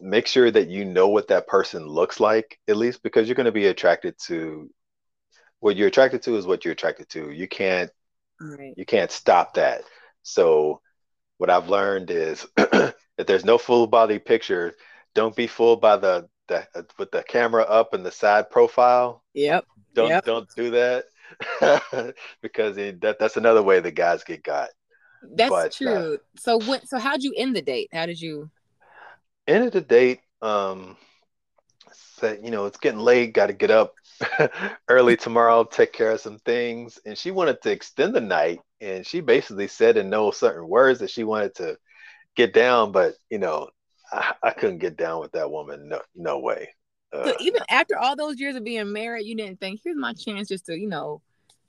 make 0.00 0.26
sure 0.26 0.50
that 0.50 0.68
you 0.68 0.84
know 0.84 1.08
what 1.08 1.28
that 1.28 1.46
person 1.46 1.86
looks 1.86 2.20
like 2.20 2.58
at 2.68 2.76
least 2.76 3.02
because 3.02 3.28
you're 3.28 3.34
going 3.36 3.46
to 3.46 3.52
be 3.52 3.66
attracted 3.66 4.16
to 4.26 4.70
what 5.60 5.76
you're 5.76 5.88
attracted 5.88 6.22
to 6.22 6.36
is 6.36 6.46
what 6.46 6.64
you're 6.64 6.72
attracted 6.72 7.08
to. 7.10 7.30
You 7.30 7.48
can't 7.48 7.90
Right. 8.40 8.72
you 8.76 8.86
can't 8.86 9.10
stop 9.10 9.54
that. 9.54 9.82
So 10.22 10.80
what 11.38 11.50
I've 11.50 11.68
learned 11.68 12.10
is 12.10 12.46
if 12.56 12.94
there's 13.26 13.44
no 13.44 13.58
full 13.58 13.86
body 13.86 14.18
picture, 14.18 14.74
don't 15.14 15.36
be 15.36 15.46
fooled 15.46 15.80
by 15.80 15.96
the, 15.96 16.28
the 16.48 16.66
with 16.98 17.10
the 17.10 17.22
camera 17.22 17.62
up 17.62 17.94
and 17.94 18.04
the 18.04 18.10
side 18.10 18.50
profile. 18.50 19.22
Yep. 19.34 19.64
Don't 19.94 20.10
Yep. 20.10 20.24
don't 20.24 20.48
do 20.56 20.70
that 20.70 22.14
because 22.42 22.76
it, 22.76 23.00
that 23.02 23.18
that's 23.18 23.36
another 23.36 23.62
way 23.62 23.80
the 23.80 23.90
guys 23.90 24.24
get 24.24 24.42
got. 24.42 24.70
That's 25.34 25.50
But, 25.50 25.72
uh, 25.72 25.76
true. 25.76 26.18
so 26.36 26.58
what 26.58 26.88
so 26.88 26.98
how'd 26.98 27.22
you 27.22 27.34
end 27.36 27.54
the 27.54 27.62
date? 27.62 27.88
How 27.92 28.06
did 28.06 28.20
you 28.20 28.50
End 29.50 29.64
of 29.64 29.72
the 29.72 29.80
date, 29.80 30.20
um, 30.42 30.96
said 31.92 32.40
you 32.44 32.52
know 32.52 32.66
it's 32.66 32.78
getting 32.78 33.00
late, 33.00 33.34
got 33.34 33.48
to 33.48 33.52
get 33.52 33.72
up 33.72 33.94
early 34.88 35.16
tomorrow, 35.16 35.64
take 35.64 35.92
care 35.92 36.12
of 36.12 36.20
some 36.20 36.38
things, 36.38 37.00
and 37.04 37.18
she 37.18 37.32
wanted 37.32 37.60
to 37.62 37.72
extend 37.72 38.14
the 38.14 38.20
night, 38.20 38.60
and 38.80 39.04
she 39.04 39.20
basically 39.20 39.66
said 39.66 39.96
in 39.96 40.08
no 40.08 40.30
certain 40.30 40.68
words 40.68 41.00
that 41.00 41.10
she 41.10 41.24
wanted 41.24 41.54
to 41.56 41.76
get 42.36 42.54
down, 42.54 42.92
but 42.92 43.14
you 43.28 43.38
know 43.38 43.68
I, 44.12 44.34
I 44.40 44.50
couldn't 44.52 44.78
get 44.78 44.96
down 44.96 45.20
with 45.20 45.32
that 45.32 45.50
woman. 45.50 45.88
No, 45.88 46.00
no 46.14 46.38
way. 46.38 46.68
Uh, 47.12 47.24
so 47.24 47.34
even 47.40 47.62
after 47.68 47.98
all 47.98 48.14
those 48.14 48.38
years 48.38 48.54
of 48.54 48.62
being 48.62 48.92
married, 48.92 49.26
you 49.26 49.34
didn't 49.34 49.58
think, 49.58 49.80
here's 49.82 49.96
my 49.96 50.12
chance 50.12 50.46
just 50.46 50.66
to, 50.66 50.78
you 50.78 50.88
know, 50.88 51.22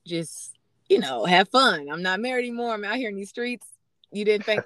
just, 0.06 0.56
you 0.88 1.00
know, 1.00 1.26
have 1.26 1.50
fun. 1.50 1.88
I'm 1.92 2.04
not 2.04 2.20
married 2.20 2.46
anymore. 2.46 2.74
I'm 2.74 2.86
out 2.86 2.98
here 2.98 3.10
in 3.10 3.16
these 3.16 3.30
streets. 3.30 3.66
You 4.12 4.24
didn't 4.24 4.46
think, 4.46 4.64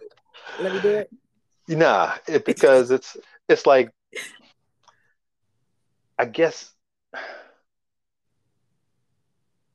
let 0.59 0.73
me 0.73 0.81
do 0.81 0.89
it? 0.89 1.09
Nah, 1.67 2.13
it, 2.27 2.45
because 2.45 2.91
it's 2.91 3.17
it's 3.49 3.65
like 3.65 3.91
I 6.17 6.25
guess 6.25 6.71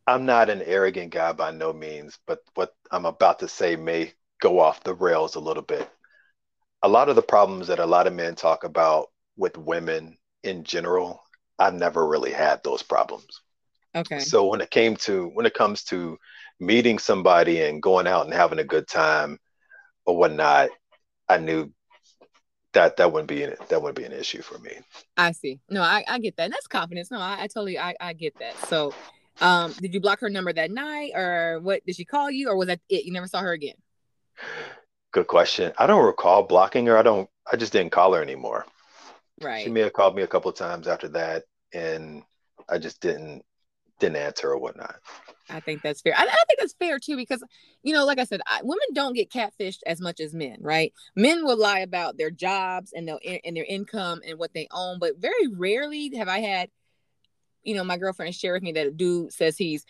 I'm 0.06 0.26
not 0.26 0.50
an 0.50 0.62
arrogant 0.62 1.12
guy 1.12 1.32
by 1.32 1.50
no 1.50 1.72
means, 1.72 2.18
but 2.26 2.40
what 2.54 2.74
I'm 2.90 3.06
about 3.06 3.40
to 3.40 3.48
say 3.48 3.76
may 3.76 4.12
go 4.40 4.58
off 4.58 4.82
the 4.82 4.94
rails 4.94 5.34
a 5.34 5.40
little 5.40 5.62
bit. 5.62 5.88
A 6.82 6.88
lot 6.88 7.08
of 7.08 7.16
the 7.16 7.22
problems 7.22 7.68
that 7.68 7.78
a 7.78 7.86
lot 7.86 8.06
of 8.06 8.14
men 8.14 8.34
talk 8.34 8.64
about 8.64 9.08
with 9.36 9.56
women 9.58 10.16
in 10.42 10.64
general, 10.64 11.22
I've 11.58 11.74
never 11.74 12.06
really 12.06 12.32
had 12.32 12.60
those 12.64 12.82
problems. 12.82 13.42
Okay. 13.94 14.20
So 14.20 14.46
when 14.46 14.60
it 14.60 14.70
came 14.70 14.96
to 14.96 15.30
when 15.34 15.46
it 15.46 15.54
comes 15.54 15.84
to 15.84 16.18
meeting 16.58 16.98
somebody 16.98 17.62
and 17.62 17.82
going 17.82 18.06
out 18.06 18.24
and 18.24 18.34
having 18.34 18.58
a 18.58 18.64
good 18.64 18.88
time 18.88 19.38
or 20.06 20.16
whatnot, 20.16 20.70
I 21.28 21.38
knew 21.38 21.72
that 22.72 22.96
that 22.96 23.12
wouldn't 23.12 23.28
be 23.28 23.42
an, 23.42 23.54
that 23.68 23.80
wouldn't 23.80 23.96
be 23.96 24.04
an 24.04 24.12
issue 24.12 24.42
for 24.42 24.58
me. 24.58 24.72
I 25.16 25.32
see. 25.32 25.58
No, 25.68 25.82
I, 25.82 26.04
I 26.08 26.18
get 26.18 26.36
that. 26.36 26.44
And 26.44 26.52
that's 26.52 26.66
confidence. 26.66 27.10
No, 27.10 27.18
I, 27.18 27.42
I 27.42 27.46
totally 27.46 27.78
I, 27.78 27.94
I 28.00 28.12
get 28.12 28.38
that. 28.38 28.56
So 28.66 28.94
um 29.40 29.72
did 29.80 29.94
you 29.94 30.00
block 30.00 30.20
her 30.20 30.30
number 30.30 30.52
that 30.52 30.70
night 30.70 31.12
or 31.14 31.60
what 31.62 31.84
did 31.86 31.96
she 31.96 32.04
call 32.04 32.30
you 32.30 32.48
or 32.48 32.56
was 32.56 32.68
that 32.68 32.80
it? 32.88 33.04
You 33.04 33.12
never 33.12 33.26
saw 33.26 33.40
her 33.40 33.52
again? 33.52 33.76
Good 35.12 35.26
question. 35.26 35.72
I 35.78 35.86
don't 35.86 36.04
recall 36.04 36.44
blocking 36.44 36.86
her. 36.86 36.96
I 36.96 37.02
don't. 37.02 37.28
I 37.50 37.56
just 37.56 37.72
didn't 37.72 37.90
call 37.90 38.14
her 38.14 38.22
anymore. 38.22 38.64
Right. 39.40 39.64
She 39.64 39.70
may 39.70 39.80
have 39.80 39.92
called 39.92 40.14
me 40.14 40.22
a 40.22 40.28
couple 40.28 40.50
of 40.50 40.56
times 40.56 40.86
after 40.86 41.08
that, 41.08 41.44
and 41.72 42.22
I 42.68 42.78
just 42.78 43.00
didn't 43.00 43.44
didn't 43.98 44.16
answer 44.16 44.50
or 44.50 44.58
whatnot. 44.58 44.96
I 45.50 45.60
think 45.60 45.82
that's 45.82 46.00
fair. 46.00 46.14
I, 46.16 46.22
I 46.22 46.44
think 46.48 46.60
that's 46.60 46.74
fair 46.74 46.98
too 46.98 47.16
because, 47.16 47.42
you 47.82 47.92
know, 47.92 48.04
like 48.04 48.18
I 48.18 48.24
said, 48.24 48.40
I, 48.46 48.60
women 48.62 48.86
don't 48.94 49.14
get 49.14 49.30
catfished 49.30 49.80
as 49.86 50.00
much 50.00 50.20
as 50.20 50.34
men, 50.34 50.58
right? 50.60 50.92
Men 51.16 51.44
will 51.44 51.58
lie 51.58 51.80
about 51.80 52.16
their 52.16 52.30
jobs 52.30 52.92
and 52.92 53.08
their 53.08 53.18
and 53.44 53.56
their 53.56 53.64
income 53.64 54.20
and 54.26 54.38
what 54.38 54.54
they 54.54 54.68
own, 54.70 54.98
but 54.98 55.18
very 55.18 55.48
rarely 55.48 56.14
have 56.16 56.28
I 56.28 56.40
had, 56.40 56.70
you 57.62 57.74
know, 57.74 57.84
my 57.84 57.96
girlfriend 57.96 58.34
share 58.34 58.52
with 58.52 58.62
me 58.62 58.72
that 58.72 58.86
a 58.86 58.90
dude 58.90 59.32
says 59.32 59.56
he's, 59.56 59.84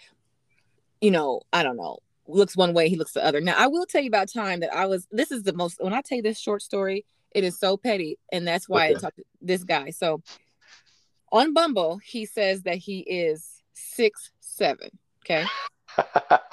you 1.00 1.10
know, 1.10 1.42
I 1.52 1.62
don't 1.62 1.76
know, 1.76 1.98
looks 2.26 2.56
one 2.56 2.74
way, 2.74 2.88
he 2.88 2.96
looks 2.96 3.12
the 3.12 3.24
other. 3.24 3.40
Now, 3.40 3.54
I 3.56 3.66
will 3.66 3.86
tell 3.86 4.02
you 4.02 4.08
about 4.08 4.32
time 4.32 4.60
that 4.60 4.74
I 4.74 4.86
was. 4.86 5.06
This 5.10 5.30
is 5.30 5.42
the 5.42 5.52
most. 5.52 5.76
When 5.80 5.92
I 5.92 6.00
tell 6.00 6.16
you 6.16 6.22
this 6.22 6.38
short 6.38 6.62
story, 6.62 7.04
it 7.32 7.44
is 7.44 7.58
so 7.58 7.76
petty, 7.76 8.18
and 8.32 8.46
that's 8.46 8.68
why 8.68 8.88
I 8.88 8.92
talked 8.94 9.16
to 9.16 9.24
this 9.40 9.64
guy. 9.64 9.90
So, 9.90 10.22
on 11.32 11.52
Bumble, 11.52 11.98
he 12.04 12.26
says 12.26 12.62
that 12.62 12.76
he 12.76 13.00
is 13.00 13.62
six 13.74 14.30
seven. 14.40 14.90
Okay. 15.24 15.44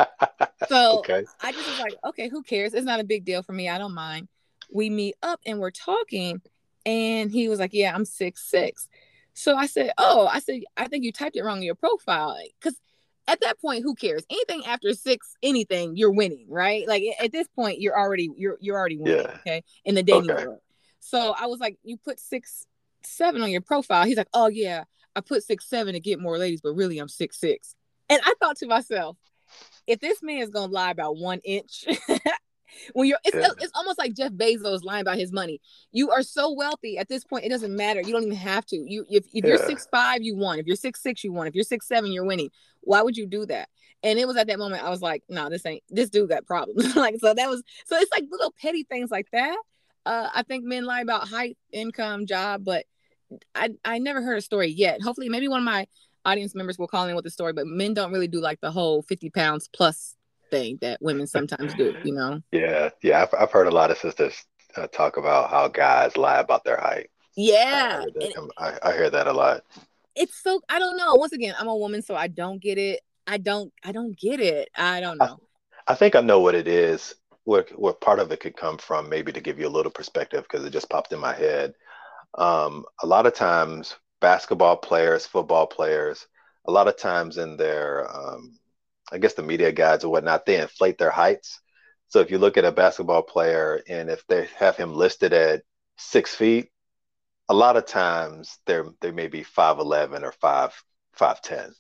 So 0.67 0.99
okay. 0.99 1.23
I 1.41 1.53
just 1.53 1.67
was 1.69 1.77
like, 1.77 1.93
okay, 2.05 2.27
who 2.27 2.43
cares? 2.43 2.73
It's 2.73 2.85
not 2.85 2.99
a 2.99 3.03
big 3.05 3.23
deal 3.23 3.41
for 3.43 3.53
me. 3.53 3.69
I 3.69 3.77
don't 3.77 3.93
mind. 3.93 4.27
We 4.73 4.89
meet 4.89 5.15
up 5.23 5.39
and 5.45 5.59
we're 5.59 5.71
talking, 5.71 6.41
and 6.85 7.31
he 7.31 7.47
was 7.47 7.59
like, 7.59 7.73
yeah, 7.73 7.93
I'm 7.95 8.03
six 8.05 8.49
six. 8.49 8.89
So 9.33 9.55
I 9.55 9.67
said, 9.67 9.91
oh, 9.97 10.27
I 10.27 10.39
said, 10.39 10.61
I 10.75 10.87
think 10.87 11.05
you 11.05 11.11
typed 11.11 11.37
it 11.37 11.43
wrong 11.43 11.57
in 11.57 11.63
your 11.63 11.75
profile 11.75 12.35
because 12.59 12.77
at 13.27 13.39
that 13.41 13.61
point, 13.61 13.83
who 13.83 13.93
cares? 13.95 14.25
Anything 14.29 14.65
after 14.65 14.93
six, 14.93 15.35
anything, 15.43 15.95
you're 15.95 16.11
winning, 16.11 16.47
right? 16.49 16.87
Like 16.87 17.03
at 17.21 17.31
this 17.31 17.47
point, 17.55 17.79
you're 17.79 17.97
already 17.97 18.29
you're 18.35 18.57
you're 18.59 18.77
already 18.77 18.97
winning, 18.97 19.19
Yeah. 19.25 19.37
okay, 19.37 19.63
in 19.85 19.95
the 19.95 20.03
dating 20.03 20.31
Okay. 20.31 20.45
world. 20.45 20.59
So 20.99 21.33
I 21.39 21.45
was 21.45 21.59
like, 21.59 21.77
you 21.83 21.97
put 21.97 22.19
six 22.19 22.65
seven 23.03 23.41
on 23.41 23.51
your 23.51 23.61
profile. 23.61 24.05
He's 24.05 24.17
like, 24.17 24.29
oh 24.33 24.47
yeah, 24.47 24.83
I 25.15 25.21
put 25.21 25.43
six 25.43 25.69
seven 25.69 25.93
to 25.93 25.99
get 26.01 26.19
more 26.19 26.37
ladies, 26.37 26.61
but 26.61 26.73
really 26.73 26.97
I'm 26.97 27.07
six 27.07 27.39
six. 27.39 27.75
And 28.09 28.21
I 28.23 28.33
thought 28.39 28.57
to 28.57 28.67
myself, 28.67 29.17
if 29.85 29.99
this 29.99 30.21
man 30.21 30.39
is 30.39 30.49
gonna 30.49 30.71
lie 30.71 30.91
about 30.91 31.17
one 31.17 31.39
inch, 31.43 31.85
when 32.93 33.07
you're 33.07 33.19
it's, 33.23 33.35
yeah. 33.35 33.49
it's 33.59 33.71
almost 33.75 33.97
like 33.97 34.13
Jeff 34.13 34.31
Bezos 34.31 34.83
lying 34.83 35.01
about 35.01 35.17
his 35.17 35.31
money. 35.31 35.61
You 35.91 36.11
are 36.11 36.23
so 36.23 36.51
wealthy 36.53 36.97
at 36.97 37.07
this 37.07 37.23
point, 37.23 37.45
it 37.45 37.49
doesn't 37.49 37.75
matter. 37.75 38.01
You 38.01 38.13
don't 38.13 38.23
even 38.23 38.37
have 38.37 38.65
to. 38.67 38.77
You 38.77 39.05
if, 39.09 39.25
if 39.33 39.45
you're 39.45 39.57
six 39.57 39.87
five, 39.91 40.21
you 40.21 40.35
won. 40.35 40.59
If 40.59 40.65
you're 40.65 40.75
six 40.75 41.01
six, 41.01 41.23
you 41.23 41.31
won. 41.31 41.47
If 41.47 41.55
you're 41.55 41.63
six 41.63 41.87
seven, 41.87 42.11
you're 42.11 42.25
winning. 42.25 42.49
Why 42.81 43.01
would 43.01 43.17
you 43.17 43.25
do 43.25 43.45
that? 43.47 43.69
And 44.03 44.19
it 44.19 44.27
was 44.27 44.37
at 44.37 44.47
that 44.47 44.59
moment 44.59 44.83
I 44.83 44.89
was 44.89 45.01
like, 45.01 45.23
no, 45.27 45.43
nah, 45.43 45.49
this 45.49 45.65
ain't 45.65 45.83
this 45.89 46.09
dude 46.09 46.29
got 46.29 46.45
problems. 46.45 46.95
like 46.95 47.15
so 47.19 47.33
that 47.33 47.49
was 47.49 47.63
so 47.85 47.97
it's 47.97 48.11
like 48.11 48.25
little 48.29 48.53
petty 48.61 48.83
things 48.83 49.11
like 49.11 49.27
that. 49.31 49.57
Uh, 50.05 50.29
I 50.33 50.43
think 50.43 50.63
men 50.63 50.85
lie 50.85 51.01
about 51.01 51.27
height, 51.27 51.57
income, 51.73 52.25
job, 52.25 52.63
but 52.63 52.85
I 53.53 53.69
I 53.83 53.99
never 53.99 54.21
heard 54.21 54.37
a 54.37 54.41
story 54.41 54.69
yet. 54.69 55.01
Hopefully, 55.01 55.29
maybe 55.29 55.47
one 55.47 55.59
of 55.59 55.65
my 55.65 55.87
audience 56.27 56.53
members 56.53 56.77
will 56.77 56.87
call 56.87 57.07
in 57.07 57.15
with 57.15 57.25
a 57.25 57.29
story, 57.29 57.53
but 57.53 57.65
men 57.65 57.93
don't 57.93 58.11
really 58.11 58.27
do 58.27 58.41
like 58.41 58.59
the 58.59 58.69
whole 58.69 59.01
50 59.01 59.29
pounds 59.29 59.69
plus 59.71 60.15
thing 60.51 60.77
that 60.81 61.01
women 61.01 61.25
sometimes 61.25 61.73
do, 61.73 61.95
you 62.03 62.13
know? 62.13 62.41
Yeah, 62.51 62.89
yeah. 63.01 63.23
I've, 63.23 63.33
I've 63.39 63.51
heard 63.51 63.67
a 63.67 63.71
lot 63.71 63.91
of 63.91 63.97
sisters 63.97 64.45
uh, 64.75 64.87
talk 64.87 65.17
about 65.17 65.49
how 65.49 65.67
guys 65.69 66.17
lie 66.17 66.39
about 66.39 66.63
their 66.63 66.77
height. 66.77 67.09
Yeah. 67.35 68.03
I, 68.21 68.47
I, 68.57 68.89
I 68.89 68.93
hear 68.93 69.09
that 69.09 69.27
a 69.27 69.33
lot. 69.33 69.63
It's 70.15 70.41
so, 70.41 70.61
I 70.69 70.79
don't 70.79 70.97
know. 70.97 71.15
Once 71.15 71.31
again, 71.33 71.55
I'm 71.57 71.67
a 71.67 71.75
woman, 71.75 72.01
so 72.01 72.15
I 72.15 72.27
don't 72.27 72.61
get 72.61 72.77
it. 72.77 73.01
I 73.25 73.37
don't, 73.37 73.71
I 73.83 73.91
don't 73.91 74.17
get 74.17 74.39
it. 74.39 74.69
I 74.75 74.99
don't 74.99 75.17
know. 75.17 75.39
I, 75.87 75.93
I 75.93 75.95
think 75.95 76.15
I 76.15 76.21
know 76.21 76.39
what 76.39 76.55
it 76.55 76.67
is. 76.67 77.15
Where, 77.45 77.65
where 77.75 77.93
part 77.93 78.19
of 78.19 78.29
it 78.33 78.41
could 78.41 78.57
come 78.57 78.77
from, 78.77 79.07
maybe 79.07 79.31
to 79.31 79.39
give 79.39 79.57
you 79.57 79.67
a 79.67 79.69
little 79.69 79.91
perspective, 79.91 80.43
because 80.43 80.65
it 80.65 80.71
just 80.71 80.89
popped 80.89 81.13
in 81.13 81.19
my 81.19 81.33
head. 81.33 81.73
Um, 82.37 82.83
a 83.01 83.07
lot 83.07 83.25
of 83.25 83.33
times, 83.33 83.95
basketball 84.19 84.77
players, 84.77 85.25
football 85.25 85.67
players, 85.67 86.27
a 86.67 86.71
lot 86.71 86.87
of 86.87 86.97
times 86.97 87.37
in 87.37 87.57
their 87.57 88.07
um, 88.13 88.57
I 89.11 89.17
guess 89.17 89.33
the 89.33 89.43
media 89.43 89.71
guides 89.71 90.03
or 90.03 90.11
whatnot, 90.11 90.45
they 90.45 90.59
inflate 90.59 90.97
their 90.97 91.11
heights. 91.11 91.61
So 92.09 92.19
if 92.19 92.31
you 92.31 92.37
look 92.37 92.57
at 92.57 92.65
a 92.65 92.71
basketball 92.71 93.23
player 93.23 93.81
and 93.87 94.09
if 94.09 94.25
they 94.27 94.47
have 94.57 94.75
him 94.75 94.93
listed 94.93 95.33
at 95.33 95.63
six 95.97 96.35
feet, 96.35 96.69
a 97.49 97.53
lot 97.53 97.77
of 97.77 97.85
times 97.85 98.59
they're 98.65 98.85
they 99.01 99.11
may 99.11 99.27
be 99.27 99.43
five 99.43 99.79
eleven 99.79 100.23
or 100.23 100.33
five 100.33 100.73
five 101.13 101.41
ten. 101.41 101.73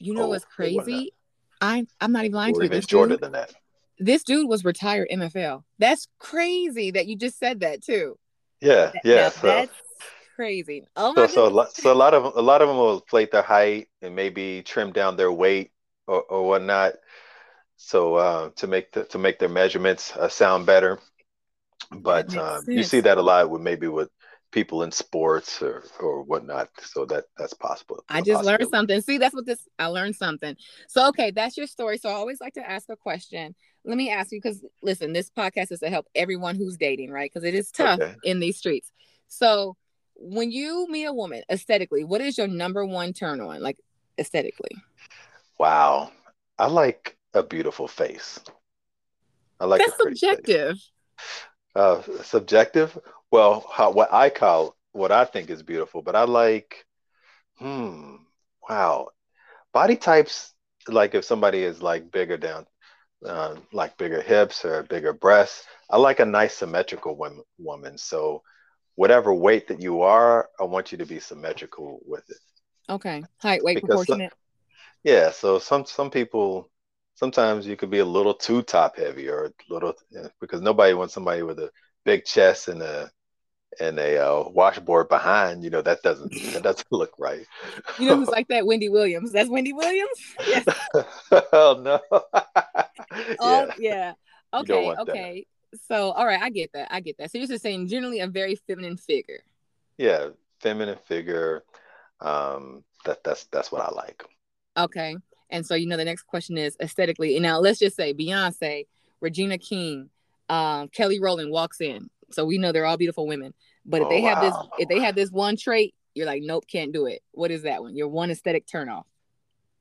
You 0.00 0.14
know 0.14 0.28
what's 0.28 0.44
crazy? 0.44 1.12
I'm 1.60 1.86
I'm 2.00 2.12
not 2.12 2.24
even 2.24 2.36
lying 2.36 2.54
or 2.54 2.60
to 2.60 2.66
you. 2.66 2.70
Even 2.70 2.80
shorter 2.80 3.14
dude, 3.14 3.20
than 3.20 3.32
that. 3.32 3.52
This 3.98 4.22
dude 4.22 4.48
was 4.48 4.64
retired 4.64 5.08
NFL. 5.12 5.64
That's 5.78 6.08
crazy 6.18 6.92
that 6.92 7.06
you 7.06 7.16
just 7.16 7.38
said 7.38 7.60
that 7.60 7.82
too. 7.82 8.18
Yeah, 8.60 8.92
yeah. 9.04 9.28
so, 9.28 9.46
that's 9.46 9.72
crazy. 10.38 10.86
Oh 10.94 11.12
my 11.14 11.26
so, 11.26 11.34
so 11.34 11.48
a 11.48 11.50
lot, 11.50 11.74
so 11.74 11.92
a 11.92 11.94
lot 11.94 12.14
of 12.14 12.36
a 12.36 12.40
lot 12.40 12.62
of 12.62 12.68
them 12.68 12.76
will 12.76 13.00
inflate 13.00 13.32
their 13.32 13.42
height 13.42 13.88
and 14.00 14.14
maybe 14.14 14.62
trim 14.62 14.92
down 14.92 15.16
their 15.16 15.32
weight 15.32 15.72
or, 16.06 16.22
or 16.22 16.46
whatnot. 16.46 16.94
So 17.76 18.14
uh, 18.14 18.50
to 18.56 18.68
make 18.68 18.92
the, 18.92 19.04
to 19.06 19.18
make 19.18 19.40
their 19.40 19.48
measurements 19.48 20.16
uh, 20.16 20.28
sound 20.28 20.64
better, 20.64 21.00
but 21.90 22.36
um, 22.36 22.62
you 22.68 22.84
see 22.84 23.00
that 23.00 23.18
a 23.18 23.22
lot 23.22 23.50
with 23.50 23.62
maybe 23.62 23.88
with 23.88 24.10
people 24.52 24.84
in 24.84 24.92
sports 24.92 25.60
or 25.60 25.82
or 25.98 26.22
whatnot. 26.22 26.68
So 26.82 27.04
that 27.06 27.24
that's 27.36 27.54
possible. 27.54 28.04
I 28.08 28.22
just 28.22 28.44
learned 28.44 28.68
something. 28.70 29.00
See, 29.00 29.18
that's 29.18 29.34
what 29.34 29.44
this 29.44 29.66
I 29.76 29.86
learned 29.86 30.14
something. 30.14 30.56
So 30.86 31.08
okay, 31.08 31.32
that's 31.32 31.56
your 31.56 31.66
story. 31.66 31.98
So 31.98 32.10
I 32.10 32.12
always 32.12 32.40
like 32.40 32.54
to 32.54 32.70
ask 32.70 32.88
a 32.90 32.96
question. 32.96 33.56
Let 33.84 33.96
me 33.96 34.10
ask 34.10 34.30
you 34.30 34.40
because 34.40 34.64
listen, 34.82 35.12
this 35.12 35.30
podcast 35.30 35.72
is 35.72 35.80
to 35.80 35.90
help 35.90 36.06
everyone 36.14 36.54
who's 36.54 36.76
dating, 36.76 37.10
right? 37.10 37.28
Because 37.28 37.44
it 37.44 37.56
is 37.56 37.72
tough 37.72 37.98
okay. 37.98 38.14
in 38.22 38.38
these 38.38 38.56
streets. 38.56 38.92
So 39.26 39.76
when 40.18 40.50
you 40.50 40.86
meet 40.90 41.04
a 41.04 41.12
woman 41.12 41.42
aesthetically, 41.50 42.04
what 42.04 42.20
is 42.20 42.36
your 42.36 42.48
number 42.48 42.84
one 42.84 43.12
turn 43.12 43.40
on, 43.40 43.62
like 43.62 43.78
aesthetically? 44.18 44.76
Wow. 45.58 46.10
I 46.58 46.66
like 46.66 47.16
a 47.34 47.42
beautiful 47.42 47.86
face. 47.86 48.40
I 49.60 49.64
like 49.64 49.80
That's 49.80 49.96
subjective. 49.96 50.76
Uh, 51.74 52.02
subjective? 52.22 52.98
Well, 53.30 53.64
how, 53.72 53.92
what 53.92 54.12
I 54.12 54.30
call 54.30 54.76
what 54.92 55.12
I 55.12 55.24
think 55.24 55.50
is 55.50 55.62
beautiful, 55.62 56.02
but 56.02 56.16
I 56.16 56.24
like, 56.24 56.84
hmm, 57.58 58.16
wow. 58.68 59.08
Body 59.72 59.96
types, 59.96 60.52
like 60.88 61.14
if 61.14 61.24
somebody 61.24 61.62
is 61.62 61.80
like 61.82 62.10
bigger 62.10 62.36
down, 62.36 62.66
uh, 63.24 63.56
like 63.72 63.96
bigger 63.98 64.22
hips 64.22 64.64
or 64.64 64.82
bigger 64.82 65.12
breasts, 65.12 65.64
I 65.90 65.98
like 65.98 66.20
a 66.20 66.24
nice 66.24 66.54
symmetrical 66.54 67.16
woman, 67.16 67.42
woman. 67.58 67.98
So 67.98 68.42
whatever 68.98 69.32
weight 69.32 69.68
that 69.68 69.80
you 69.80 70.02
are, 70.02 70.48
I 70.58 70.64
want 70.64 70.90
you 70.90 70.98
to 70.98 71.06
be 71.06 71.20
symmetrical 71.20 72.00
with 72.04 72.28
it. 72.28 72.38
Okay. 72.90 73.22
Height, 73.36 73.62
weight, 73.62 73.76
because 73.76 74.04
proportionate. 74.04 74.32
Yeah, 75.04 75.30
so 75.30 75.60
some 75.60 75.86
some 75.86 76.10
people 76.10 76.68
sometimes 77.14 77.64
you 77.64 77.76
could 77.76 77.90
be 77.90 78.00
a 78.00 78.04
little 78.04 78.34
too 78.34 78.60
top 78.62 78.96
heavy 78.96 79.28
or 79.28 79.44
a 79.44 79.52
little 79.70 79.94
because 80.40 80.60
nobody 80.60 80.94
wants 80.94 81.14
somebody 81.14 81.42
with 81.42 81.60
a 81.60 81.70
big 82.04 82.24
chest 82.24 82.66
and 82.66 82.82
a 82.82 83.08
and 83.78 84.00
a 84.00 84.18
uh, 84.18 84.48
washboard 84.48 85.08
behind. 85.08 85.62
You 85.62 85.70
know 85.70 85.82
that 85.82 86.02
doesn't 86.02 86.32
that 86.52 86.64
doesn't 86.64 86.86
look 86.90 87.12
right. 87.20 87.46
You 88.00 88.08
know 88.08 88.16
who's 88.16 88.28
like 88.38 88.48
that? 88.48 88.66
Wendy 88.66 88.88
Williams. 88.88 89.30
That's 89.30 89.48
Wendy 89.48 89.72
Williams. 89.72 90.18
Yes. 90.44 90.64
oh 91.52 91.80
no. 91.84 92.00
oh 92.10 93.68
yeah. 93.68 93.70
yeah. 93.78 94.12
Okay. 94.52 94.90
Okay. 94.90 95.46
That. 95.46 95.57
So 95.88 96.12
all 96.12 96.26
right, 96.26 96.40
I 96.40 96.50
get 96.50 96.72
that. 96.72 96.88
I 96.92 97.00
get 97.00 97.18
that. 97.18 97.30
So 97.30 97.38
you're 97.38 97.46
just 97.46 97.62
saying 97.62 97.88
generally 97.88 98.20
a 98.20 98.26
very 98.26 98.54
feminine 98.54 98.96
figure. 98.96 99.40
Yeah, 99.96 100.28
feminine 100.60 100.98
figure. 101.06 101.64
Um, 102.20 102.84
that 103.04 103.22
that's 103.24 103.44
that's 103.46 103.70
what 103.70 103.82
I 103.82 103.90
like. 103.94 104.24
Okay. 104.76 105.16
And 105.50 105.66
so, 105.66 105.74
you 105.74 105.86
know, 105.86 105.96
the 105.96 106.04
next 106.04 106.22
question 106.24 106.58
is 106.58 106.76
aesthetically. 106.80 107.36
And 107.36 107.42
now 107.42 107.58
let's 107.58 107.78
just 107.78 107.96
say 107.96 108.14
Beyonce, 108.14 108.86
Regina 109.20 109.58
King, 109.58 110.10
um, 110.48 110.88
Kelly 110.88 111.20
Rowland 111.20 111.50
walks 111.50 111.80
in. 111.80 112.10
So 112.30 112.44
we 112.44 112.58
know 112.58 112.72
they're 112.72 112.84
all 112.84 112.96
beautiful 112.96 113.26
women. 113.26 113.54
But 113.86 114.02
if 114.02 114.06
oh, 114.06 114.10
they 114.10 114.20
have 114.20 114.42
this, 114.42 114.54
if 114.78 114.88
they 114.88 115.00
have 115.00 115.14
this 115.14 115.30
one 115.30 115.56
trait, 115.56 115.94
you're 116.14 116.26
like, 116.26 116.42
nope, 116.42 116.64
can't 116.70 116.92
do 116.92 117.06
it. 117.06 117.22
What 117.32 117.50
is 117.50 117.62
that 117.62 117.82
one? 117.82 117.96
Your 117.96 118.08
one 118.08 118.30
aesthetic 118.30 118.66
turnoff. 118.66 119.04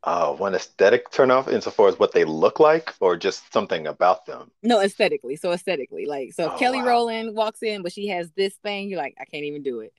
Uh, 0.03 0.33
one 0.33 0.55
aesthetic 0.55 1.09
turnoff 1.09 1.51
insofar 1.51 1.89
as 1.89 1.99
what 1.99 2.13
they 2.13 2.23
look 2.23 2.59
like 2.59 2.93
or 2.99 3.17
just 3.17 3.51
something 3.51 3.87
about 3.87 4.25
them? 4.25 4.51
No, 4.63 4.79
aesthetically. 4.79 5.35
So 5.35 5.51
aesthetically. 5.51 6.05
Like 6.05 6.33
so 6.33 6.45
if 6.45 6.51
oh, 6.53 6.57
Kelly 6.57 6.79
wow. 6.79 6.87
Rowland 6.87 7.35
walks 7.35 7.63
in, 7.63 7.81
but 7.81 7.91
she 7.91 8.07
has 8.09 8.29
this 8.35 8.53
thing, 8.55 8.89
you're 8.89 8.99
like, 8.99 9.15
I 9.19 9.25
can't 9.25 9.43
even 9.43 9.63
do 9.63 9.81
it. 9.81 9.93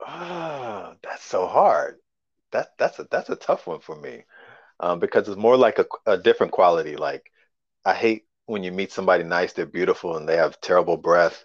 Oh, 0.00 0.94
that's 1.02 1.24
so 1.24 1.46
hard 1.46 1.98
that 2.52 2.68
that's 2.78 2.98
a 2.98 3.06
that's 3.10 3.30
a 3.30 3.36
tough 3.36 3.66
one 3.66 3.80
for 3.80 3.96
me 3.96 4.24
um, 4.80 4.98
because 4.98 5.28
it's 5.28 5.36
more 5.36 5.56
like 5.56 5.78
a, 5.78 5.86
a 6.06 6.18
different 6.18 6.52
quality. 6.52 6.96
Like 6.96 7.30
I 7.84 7.94
hate 7.94 8.26
when 8.46 8.62
you 8.62 8.72
meet 8.72 8.92
somebody 8.92 9.24
nice, 9.24 9.52
they're 9.52 9.66
beautiful, 9.66 10.16
and 10.16 10.28
they 10.28 10.36
have 10.36 10.60
terrible 10.60 10.96
breath, 10.96 11.44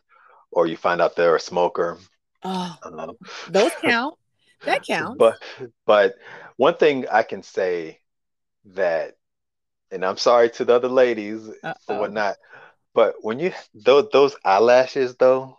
or 0.51 0.67
you 0.67 0.77
find 0.77 1.01
out 1.01 1.15
they're 1.15 1.35
a 1.35 1.39
smoker. 1.39 1.97
Oh, 2.43 2.75
um, 2.83 3.17
those 3.49 3.71
count. 3.81 4.15
That 4.65 4.83
counts. 4.83 5.17
But 5.17 5.41
but 5.85 6.15
one 6.57 6.75
thing 6.75 7.05
I 7.11 7.23
can 7.23 7.43
say 7.43 7.99
that, 8.65 9.15
and 9.91 10.05
I'm 10.05 10.17
sorry 10.17 10.49
to 10.51 10.65
the 10.65 10.73
other 10.73 10.89
ladies 10.89 11.49
Uh-oh. 11.63 11.73
for 11.85 11.99
whatnot, 11.99 12.37
but 12.93 13.15
when 13.21 13.39
you 13.39 13.51
those 13.73 14.09
those 14.11 14.35
eyelashes 14.45 15.15
though 15.15 15.57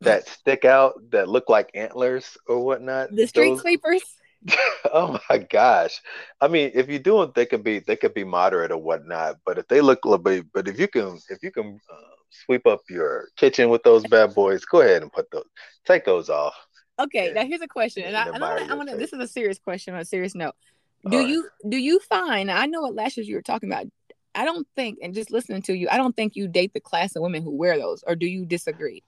that 0.00 0.28
stick 0.28 0.64
out 0.64 0.94
that 1.10 1.28
look 1.28 1.48
like 1.48 1.70
antlers 1.74 2.36
or 2.46 2.64
whatnot, 2.64 3.14
the 3.14 3.26
street 3.26 3.50
those, 3.50 3.60
sweepers. 3.60 4.02
oh 4.92 5.18
my 5.28 5.38
gosh. 5.38 6.00
I 6.40 6.48
mean, 6.48 6.70
if 6.74 6.88
you 6.88 6.98
do 6.98 7.20
them, 7.20 7.32
they 7.34 7.46
could 7.46 7.64
be 7.64 7.80
they 7.80 7.96
could 7.96 8.14
be 8.14 8.24
moderate 8.24 8.70
or 8.70 8.78
whatnot. 8.78 9.36
But 9.44 9.58
if 9.58 9.66
they 9.68 9.80
look 9.80 10.04
a 10.04 10.08
little 10.08 10.22
bit, 10.22 10.46
but 10.52 10.68
if 10.68 10.78
you 10.78 10.88
can 10.88 11.18
if 11.28 11.42
you 11.42 11.50
can 11.50 11.80
uh, 11.92 12.14
sweep 12.30 12.66
up 12.66 12.82
your 12.88 13.28
kitchen 13.36 13.68
with 13.70 13.82
those 13.82 14.04
bad 14.06 14.34
boys, 14.34 14.64
go 14.64 14.80
ahead 14.80 15.02
and 15.02 15.12
put 15.12 15.30
those 15.30 15.46
take 15.84 16.04
those 16.04 16.30
off. 16.30 16.54
Okay, 16.98 17.26
and, 17.26 17.34
now 17.34 17.44
here's 17.44 17.60
a 17.60 17.68
question, 17.68 18.04
and, 18.04 18.16
and 18.16 18.42
I, 18.42 18.68
I 18.68 18.74
want 18.74 18.88
to. 18.88 18.96
This 18.96 19.12
is 19.12 19.18
a 19.18 19.28
serious 19.28 19.58
question 19.58 19.94
on 19.94 20.00
a 20.00 20.04
serious 20.04 20.34
note. 20.34 20.54
Do 21.08 21.18
right. 21.18 21.28
you 21.28 21.48
do 21.68 21.76
you 21.76 22.00
find? 22.00 22.50
I 22.50 22.66
know 22.66 22.82
what 22.82 22.94
lashes 22.94 23.28
you 23.28 23.36
were 23.36 23.42
talking 23.42 23.70
about. 23.70 23.86
I 24.34 24.44
don't 24.44 24.66
think, 24.76 24.98
and 25.02 25.14
just 25.14 25.30
listening 25.30 25.62
to 25.62 25.74
you, 25.74 25.88
I 25.90 25.96
don't 25.96 26.14
think 26.14 26.36
you 26.36 26.48
date 26.48 26.72
the 26.74 26.80
class 26.80 27.16
of 27.16 27.22
women 27.22 27.42
who 27.42 27.56
wear 27.56 27.78
those, 27.78 28.02
or 28.06 28.16
do 28.16 28.26
you 28.26 28.44
disagree? 28.44 29.02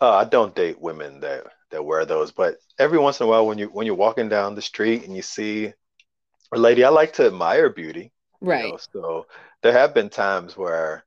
Uh, 0.00 0.12
I 0.12 0.24
don't 0.24 0.54
date 0.54 0.80
women 0.80 1.20
that 1.20 1.46
that 1.70 1.84
wear 1.84 2.04
those, 2.04 2.32
but 2.32 2.56
every 2.78 2.98
once 2.98 3.20
in 3.20 3.26
a 3.26 3.28
while, 3.28 3.46
when 3.46 3.58
you 3.58 3.66
when 3.68 3.86
you're 3.86 3.94
walking 3.94 4.28
down 4.28 4.54
the 4.54 4.62
street 4.62 5.04
and 5.04 5.16
you 5.16 5.22
see 5.22 5.72
a 6.52 6.58
lady, 6.58 6.84
I 6.84 6.90
like 6.90 7.14
to 7.14 7.26
admire 7.26 7.70
beauty. 7.70 8.12
Right. 8.40 8.66
You 8.66 8.72
know? 8.72 8.78
So 8.92 9.26
there 9.62 9.72
have 9.72 9.94
been 9.94 10.10
times 10.10 10.56
where 10.56 11.04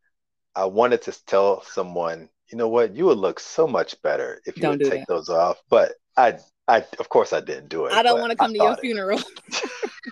I 0.56 0.66
wanted 0.66 1.04
to 1.04 1.26
tell 1.26 1.64
someone, 1.64 2.30
you 2.52 2.58
know 2.58 2.68
what, 2.68 2.96
you 2.96 3.06
would 3.06 3.18
look 3.18 3.40
so 3.40 3.68
much 3.68 4.02
better 4.02 4.42
if 4.46 4.58
you 4.58 4.64
don't 4.64 4.80
would 4.80 4.90
take 4.90 5.02
that. 5.02 5.08
those 5.08 5.30
off. 5.30 5.62
But 5.70 5.94
I, 6.18 6.38
I, 6.68 6.86
of 7.00 7.10
course, 7.10 7.34
I 7.34 7.42
didn't 7.42 7.70
do 7.70 7.86
it. 7.86 7.94
I 7.94 8.04
don't 8.04 8.20
want 8.20 8.32
to 8.32 8.38
come 8.38 8.54
to 8.54 8.58
your 8.58 8.74
it. 8.74 8.80
funeral. 8.80 9.20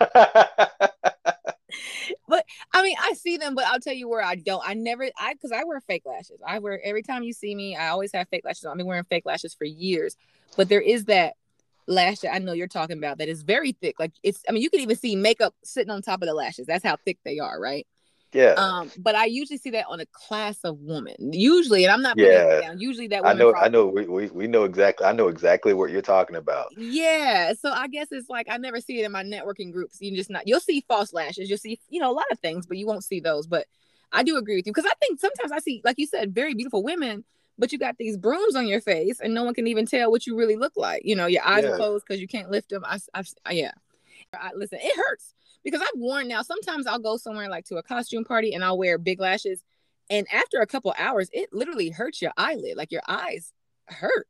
but 2.28 2.44
I 2.72 2.82
mean, 2.82 2.96
I 3.00 3.12
see 3.14 3.36
them, 3.36 3.54
but 3.54 3.64
I'll 3.66 3.80
tell 3.80 3.94
you 3.94 4.08
where 4.08 4.22
I 4.22 4.36
don't. 4.36 4.62
I 4.66 4.74
never, 4.74 5.08
I 5.18 5.34
because 5.34 5.52
I 5.52 5.64
wear 5.64 5.80
fake 5.80 6.04
lashes. 6.06 6.40
I 6.46 6.58
wear 6.58 6.80
every 6.84 7.02
time 7.02 7.22
you 7.22 7.32
see 7.32 7.54
me, 7.54 7.76
I 7.76 7.88
always 7.88 8.12
have 8.12 8.28
fake 8.28 8.44
lashes. 8.44 8.64
I've 8.66 8.76
been 8.76 8.86
wearing 8.86 9.04
fake 9.04 9.26
lashes 9.26 9.54
for 9.54 9.64
years, 9.64 10.16
but 10.56 10.68
there 10.68 10.80
is 10.80 11.06
that 11.06 11.34
lash 11.86 12.20
that 12.20 12.34
I 12.34 12.38
know 12.38 12.52
you're 12.52 12.68
talking 12.68 12.98
about 12.98 13.18
that 13.18 13.28
is 13.28 13.42
very 13.42 13.72
thick. 13.72 13.98
Like 13.98 14.12
it's, 14.22 14.42
I 14.48 14.52
mean, 14.52 14.62
you 14.62 14.70
can 14.70 14.80
even 14.80 14.96
see 14.96 15.16
makeup 15.16 15.54
sitting 15.64 15.90
on 15.90 16.02
top 16.02 16.22
of 16.22 16.28
the 16.28 16.34
lashes. 16.34 16.66
That's 16.66 16.84
how 16.84 16.96
thick 17.04 17.18
they 17.24 17.38
are, 17.38 17.58
right? 17.58 17.86
Yeah. 18.32 18.54
Um, 18.56 18.90
but 18.98 19.14
I 19.14 19.24
usually 19.24 19.56
see 19.56 19.70
that 19.70 19.86
on 19.88 20.00
a 20.00 20.06
class 20.06 20.58
of 20.62 20.78
women. 20.80 21.32
Usually, 21.32 21.84
and 21.84 21.92
I'm 21.92 22.02
not 22.02 22.18
yeah. 22.18 22.60
down. 22.60 22.78
Usually 22.78 23.08
that 23.08 23.24
I 23.24 23.32
know 23.32 23.54
I 23.54 23.68
know 23.68 23.86
we, 23.86 24.06
we 24.06 24.26
we 24.28 24.46
know 24.46 24.64
exactly 24.64 25.06
I 25.06 25.12
know 25.12 25.28
exactly 25.28 25.72
what 25.72 25.90
you're 25.90 26.02
talking 26.02 26.36
about. 26.36 26.68
Yeah. 26.76 27.54
So 27.54 27.70
I 27.70 27.88
guess 27.88 28.08
it's 28.10 28.28
like 28.28 28.46
I 28.50 28.58
never 28.58 28.80
see 28.80 29.00
it 29.00 29.04
in 29.04 29.12
my 29.12 29.24
networking 29.24 29.72
groups. 29.72 29.98
You 30.00 30.14
just 30.14 30.30
not 30.30 30.46
you'll 30.46 30.60
see 30.60 30.84
false 30.86 31.12
lashes, 31.12 31.48
you'll 31.48 31.58
see, 31.58 31.80
you 31.88 32.00
know, 32.00 32.10
a 32.10 32.12
lot 32.12 32.30
of 32.30 32.38
things, 32.40 32.66
but 32.66 32.76
you 32.76 32.86
won't 32.86 33.04
see 33.04 33.20
those. 33.20 33.46
But 33.46 33.66
I 34.12 34.22
do 34.22 34.36
agree 34.36 34.56
with 34.56 34.66
you 34.66 34.72
because 34.72 34.90
I 34.90 34.94
think 35.00 35.20
sometimes 35.20 35.52
I 35.52 35.58
see, 35.60 35.80
like 35.84 35.98
you 35.98 36.06
said, 36.06 36.34
very 36.34 36.54
beautiful 36.54 36.82
women, 36.82 37.24
but 37.58 37.72
you 37.72 37.78
got 37.78 37.96
these 37.96 38.18
brooms 38.18 38.56
on 38.56 38.66
your 38.66 38.80
face 38.82 39.20
and 39.20 39.32
no 39.32 39.44
one 39.44 39.54
can 39.54 39.66
even 39.66 39.86
tell 39.86 40.10
what 40.10 40.26
you 40.26 40.36
really 40.36 40.56
look 40.56 40.74
like. 40.76 41.02
You 41.04 41.16
know, 41.16 41.26
your 41.26 41.46
eyes 41.46 41.64
yeah. 41.64 41.70
are 41.70 41.76
closed 41.76 42.04
because 42.06 42.20
you 42.20 42.28
can't 42.28 42.50
lift 42.50 42.68
them. 42.70 42.84
I, 42.84 42.98
I, 43.14 43.22
I 43.46 43.52
yeah. 43.52 43.72
I, 44.34 44.50
listen, 44.54 44.78
it 44.82 44.94
hurts 44.94 45.34
because 45.64 45.80
I've 45.80 45.88
worn 45.94 46.28
now. 46.28 46.42
Sometimes 46.42 46.86
I'll 46.86 46.98
go 46.98 47.16
somewhere 47.16 47.48
like 47.48 47.64
to 47.66 47.76
a 47.76 47.82
costume 47.82 48.24
party 48.24 48.54
and 48.54 48.64
I'll 48.64 48.78
wear 48.78 48.98
big 48.98 49.20
lashes, 49.20 49.62
and 50.10 50.26
after 50.32 50.60
a 50.60 50.66
couple 50.66 50.94
hours, 50.98 51.28
it 51.32 51.50
literally 51.52 51.90
hurts 51.90 52.22
your 52.22 52.32
eyelid. 52.36 52.76
Like 52.76 52.92
your 52.92 53.02
eyes 53.06 53.52
hurt, 53.86 54.26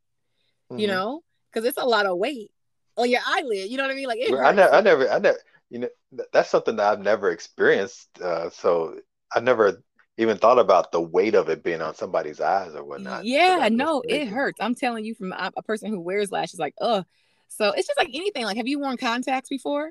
mm-hmm. 0.71 0.81
you 0.81 0.87
know, 0.87 1.23
because 1.53 1.67
it's 1.67 1.79
a 1.79 1.87
lot 1.87 2.07
of 2.07 2.19
weight 2.19 2.51
on 2.97 3.11
your 3.11 3.21
eyelid. 3.27 3.71
You 3.71 3.77
know 3.77 3.85
what 3.85 3.93
I 3.93 3.95
mean? 3.95 4.09
Like 4.09 4.21
it 4.21 4.33
I 4.35 4.53
never, 4.53 4.73
I 4.73 4.81
never, 4.81 5.11
I 5.11 5.19
never. 5.19 5.39
You 5.71 5.81
know, 5.81 5.89
that's 6.33 6.49
something 6.49 6.77
that 6.77 6.93
I've 6.93 7.01
never 7.01 7.31
experienced. 7.31 8.09
Uh, 8.23 8.49
so 8.51 8.99
I 9.35 9.41
never 9.41 9.83
even 10.17 10.39
thought 10.39 10.59
about 10.59 10.91
the 10.93 11.01
weight 11.01 11.35
of 11.35 11.49
it 11.49 11.63
being 11.63 11.81
on 11.81 11.95
somebody's 11.95 12.41
eyes 12.41 12.75
or 12.75 12.83
whatnot. 12.85 13.25
Yeah, 13.25 13.69
no, 13.71 14.03
it 14.07 14.27
hurts. 14.29 14.59
I'm 14.61 14.75
telling 14.75 15.05
you, 15.05 15.15
from 15.15 15.33
a 15.33 15.63
person 15.63 15.91
who 15.91 16.01
wears 16.01 16.33
lashes, 16.33 16.59
like, 16.59 16.75
ugh. 16.81 17.05
So 17.49 17.71
it's 17.71 17.87
just 17.87 17.99
like 17.99 18.11
anything. 18.13 18.45
Like, 18.45 18.57
have 18.57 18.67
you 18.67 18.81
worn 18.81 18.97
contacts 18.97 19.49
before? 19.49 19.91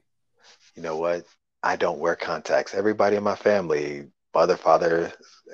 You 0.77 0.83
know 0.83 0.95
what? 0.95 1.25
I 1.63 1.75
don't 1.75 1.99
wear 1.99 2.15
contacts. 2.15 2.75
Everybody 2.75 3.17
in 3.17 3.23
my 3.23 3.35
family, 3.35 4.05
mother, 4.33 4.55
father, 4.55 5.11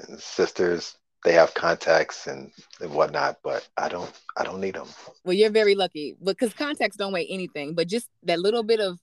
and 0.07 0.19
sisters, 0.19 0.97
they 1.23 1.31
have 1.31 1.53
contacts 1.53 2.27
and, 2.27 2.51
and 2.81 2.93
whatnot, 2.93 3.37
but 3.41 3.67
I 3.77 3.87
don't 3.87 4.11
I 4.35 4.43
don't 4.43 4.59
need 4.59 4.75
them. 4.75 4.89
Well, 5.23 5.33
you're 5.33 5.49
very 5.49 5.75
lucky 5.75 6.17
because 6.21 6.53
contacts 6.53 6.97
don't 6.97 7.13
weigh 7.13 7.25
anything, 7.29 7.73
but 7.73 7.87
just 7.87 8.09
that 8.23 8.39
little 8.39 8.63
bit 8.63 8.81
of 8.81 8.99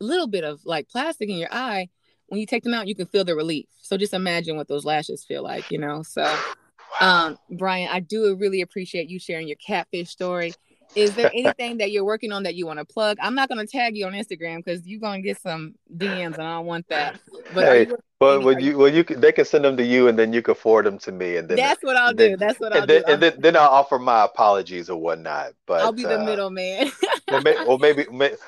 little 0.00 0.26
bit 0.26 0.44
of 0.44 0.64
like 0.64 0.88
plastic 0.88 1.28
in 1.28 1.36
your 1.36 1.52
eye, 1.52 1.90
when 2.28 2.40
you 2.40 2.46
take 2.46 2.62
them 2.62 2.72
out, 2.72 2.88
you 2.88 2.94
can 2.94 3.06
feel 3.06 3.24
the 3.24 3.36
relief. 3.36 3.66
So 3.82 3.98
just 3.98 4.14
imagine 4.14 4.56
what 4.56 4.68
those 4.68 4.86
lashes 4.86 5.24
feel 5.24 5.42
like, 5.42 5.70
you 5.70 5.78
know. 5.78 6.02
So 6.02 6.34
um 7.02 7.36
Brian, 7.50 7.90
I 7.92 8.00
do 8.00 8.34
really 8.36 8.62
appreciate 8.62 9.10
you 9.10 9.18
sharing 9.18 9.46
your 9.46 9.58
catfish 9.58 10.08
story. 10.08 10.54
Is 10.94 11.14
there 11.14 11.30
anything 11.34 11.78
that 11.78 11.90
you're 11.90 12.04
working 12.04 12.32
on 12.32 12.42
that 12.44 12.54
you 12.54 12.66
want 12.66 12.78
to 12.78 12.84
plug? 12.84 13.18
I'm 13.20 13.34
not 13.34 13.48
going 13.48 13.64
to 13.64 13.70
tag 13.70 13.96
you 13.96 14.06
on 14.06 14.12
Instagram 14.12 14.64
because 14.64 14.86
you're 14.86 15.00
going 15.00 15.22
to 15.22 15.26
get 15.26 15.40
some 15.40 15.74
DMs 15.96 16.34
and 16.34 16.42
I 16.42 16.56
don't 16.56 16.66
want 16.66 16.88
that. 16.88 17.20
But 17.54 17.64
hey, 17.64 17.86
but 18.18 18.42
when 18.42 18.58
you 18.58 18.76
when 18.76 18.94
you 18.94 19.04
can, 19.04 19.20
they 19.20 19.30
can 19.30 19.44
send 19.44 19.64
them 19.64 19.76
to 19.76 19.84
you 19.84 20.08
and 20.08 20.18
then 20.18 20.32
you 20.32 20.42
can 20.42 20.54
forward 20.54 20.86
them 20.86 20.98
to 20.98 21.12
me 21.12 21.36
and 21.36 21.48
then 21.48 21.56
that's 21.56 21.82
what 21.82 21.96
I'll 21.96 22.14
then, 22.14 22.32
do. 22.32 22.36
That's 22.36 22.58
what 22.58 22.72
I'll 22.72 22.80
and 22.82 22.90
then, 22.90 23.02
do. 23.02 23.12
And 23.12 23.22
then, 23.22 23.34
then 23.38 23.56
I'll 23.56 23.68
offer 23.68 23.98
my 23.98 24.24
apologies 24.24 24.90
or 24.90 25.00
whatnot. 25.00 25.52
But 25.66 25.82
I'll 25.82 25.92
be 25.92 26.02
the 26.02 26.20
uh, 26.20 26.24
middleman. 26.24 26.90
or, 27.32 27.40
maybe, 27.44 27.58
or 27.64 27.78
maybe 27.78 28.04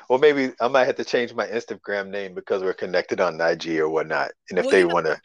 or 0.09 0.19
maybe 0.19 0.53
I 0.61 0.69
might 0.69 0.87
have 0.87 0.97
to 0.97 1.05
change 1.05 1.35
my 1.35 1.47
Instagram 1.47 2.09
name 2.09 2.35
because 2.35 2.63
we're 2.63 2.73
connected 2.75 3.21
on 3.21 3.41
IG 3.41 3.79
or 3.79 3.89
whatnot. 3.89 4.33
And 4.51 4.59
if 4.59 4.67
well, 4.67 4.73
they 4.73 4.85
want 4.85 5.07
to 5.07 5.21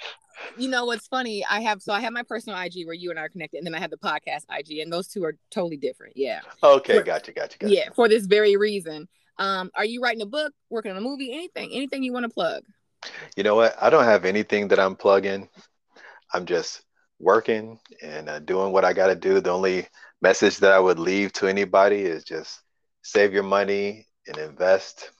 you 0.57 0.69
know 0.69 0.85
what's 0.85 1.07
funny? 1.07 1.45
I 1.49 1.61
have 1.61 1.81
so 1.81 1.93
I 1.93 2.01
have 2.01 2.13
my 2.13 2.23
personal 2.23 2.59
IG 2.59 2.85
where 2.85 2.95
you 2.95 3.09
and 3.09 3.19
I 3.19 3.23
are 3.23 3.29
connected, 3.29 3.57
and 3.57 3.67
then 3.67 3.75
I 3.75 3.79
have 3.79 3.91
the 3.91 3.97
podcast 3.97 4.45
IG, 4.49 4.79
and 4.79 4.91
those 4.91 5.07
two 5.07 5.23
are 5.23 5.35
totally 5.51 5.77
different. 5.77 6.13
Yeah. 6.15 6.41
Okay, 6.63 6.97
for, 6.97 7.03
gotcha, 7.03 7.31
gotcha, 7.31 7.57
gotcha. 7.57 7.73
Yeah, 7.73 7.89
for 7.95 8.07
this 8.07 8.25
very 8.25 8.57
reason. 8.57 9.07
Um, 9.37 9.69
are 9.75 9.85
you 9.85 10.01
writing 10.01 10.21
a 10.21 10.25
book, 10.25 10.53
working 10.69 10.91
on 10.91 10.97
a 10.97 11.01
movie, 11.01 11.33
anything, 11.33 11.71
anything 11.73 12.03
you 12.03 12.13
want 12.13 12.23
to 12.23 12.29
plug? 12.29 12.63
You 13.35 13.43
know 13.43 13.55
what? 13.55 13.75
I 13.81 13.89
don't 13.89 14.05
have 14.05 14.25
anything 14.25 14.69
that 14.69 14.79
I'm 14.79 14.95
plugging. 14.95 15.49
I'm 16.33 16.45
just 16.45 16.81
working 17.19 17.79
and 18.01 18.29
uh, 18.29 18.39
doing 18.39 18.71
what 18.71 18.85
I 18.85 18.93
got 18.93 19.07
to 19.07 19.15
do. 19.15 19.39
The 19.41 19.51
only 19.51 19.87
message 20.21 20.57
that 20.57 20.71
I 20.71 20.79
would 20.79 20.99
leave 20.99 21.33
to 21.33 21.47
anybody 21.47 22.01
is 22.01 22.23
just 22.23 22.61
save 23.03 23.33
your 23.33 23.43
money 23.43 24.07
and 24.27 24.37
invest 24.37 25.11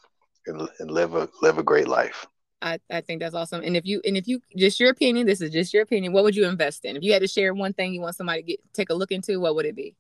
and, 0.48 0.68
and 0.80 0.92
live 0.92 1.16
a 1.16 1.30
live 1.42 1.58
a 1.58 1.64
great 1.64 1.88
life. 1.88 2.26
I, 2.66 2.80
I 2.90 3.02
think 3.02 3.22
that's 3.22 3.36
awesome. 3.36 3.62
And 3.64 3.78
if 3.78 3.86
you 3.86 4.02
and 4.04 4.18
if 4.18 4.28
you 4.28 4.42
just 4.58 4.80
your 4.80 4.90
opinion, 4.90 5.28
this 5.28 5.40
is 5.40 5.52
just 5.52 5.72
your 5.72 5.84
opinion. 5.84 6.14
What 6.14 6.24
would 6.24 6.36
you 6.36 6.48
invest 6.48 6.84
in? 6.84 6.98
If 6.98 7.04
you 7.04 7.14
had 7.14 7.22
to 7.22 7.28
share 7.28 7.54
one 7.54 7.74
thing 7.74 7.94
you 7.94 8.02
want 8.02 8.16
somebody 8.16 8.42
to 8.42 8.48
get 8.48 8.60
take 8.74 8.90
a 8.90 8.94
look 8.96 9.12
into, 9.12 9.40
what 9.40 9.54
would 9.56 9.68
it 9.68 9.76
be? 9.76 9.96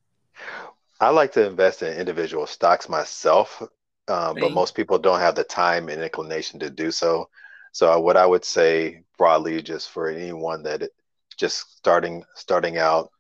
I 1.00 1.10
like 1.10 1.32
to 1.34 1.46
invest 1.46 1.84
in 1.84 1.96
individual 1.96 2.48
stocks 2.48 2.90
myself, 2.90 3.62
um, 4.08 4.36
but 4.40 4.52
most 4.52 4.74
people 4.74 4.98
don't 4.98 5.20
have 5.20 5.36
the 5.36 5.44
time 5.44 5.90
and 5.90 6.02
inclination 6.02 6.60
to 6.62 6.72
do 6.72 6.90
so. 6.90 7.30
So 7.72 8.00
what 8.00 8.18
I 8.18 8.26
would 8.26 8.44
say 8.44 9.04
broadly, 9.18 9.62
just 9.62 9.92
for 9.92 10.10
anyone 10.10 10.64
that 10.64 10.90
just 11.38 11.78
starting 11.78 12.24
starting 12.34 12.80
out, 12.80 13.12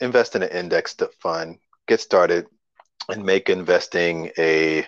invest 0.00 0.34
in 0.34 0.42
an 0.42 0.48
index 0.48 0.96
fund, 1.20 1.58
get 1.86 2.00
started, 2.00 2.46
and 3.10 3.22
make 3.22 3.50
investing 3.50 4.30
a 4.38 4.86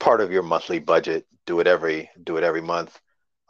part 0.00 0.20
of 0.20 0.32
your 0.32 0.42
monthly 0.42 0.80
budget. 0.80 1.24
Do 1.46 1.60
it 1.60 1.68
every 1.68 2.10
do 2.24 2.36
it 2.36 2.42
every 2.42 2.62
month 2.62 2.98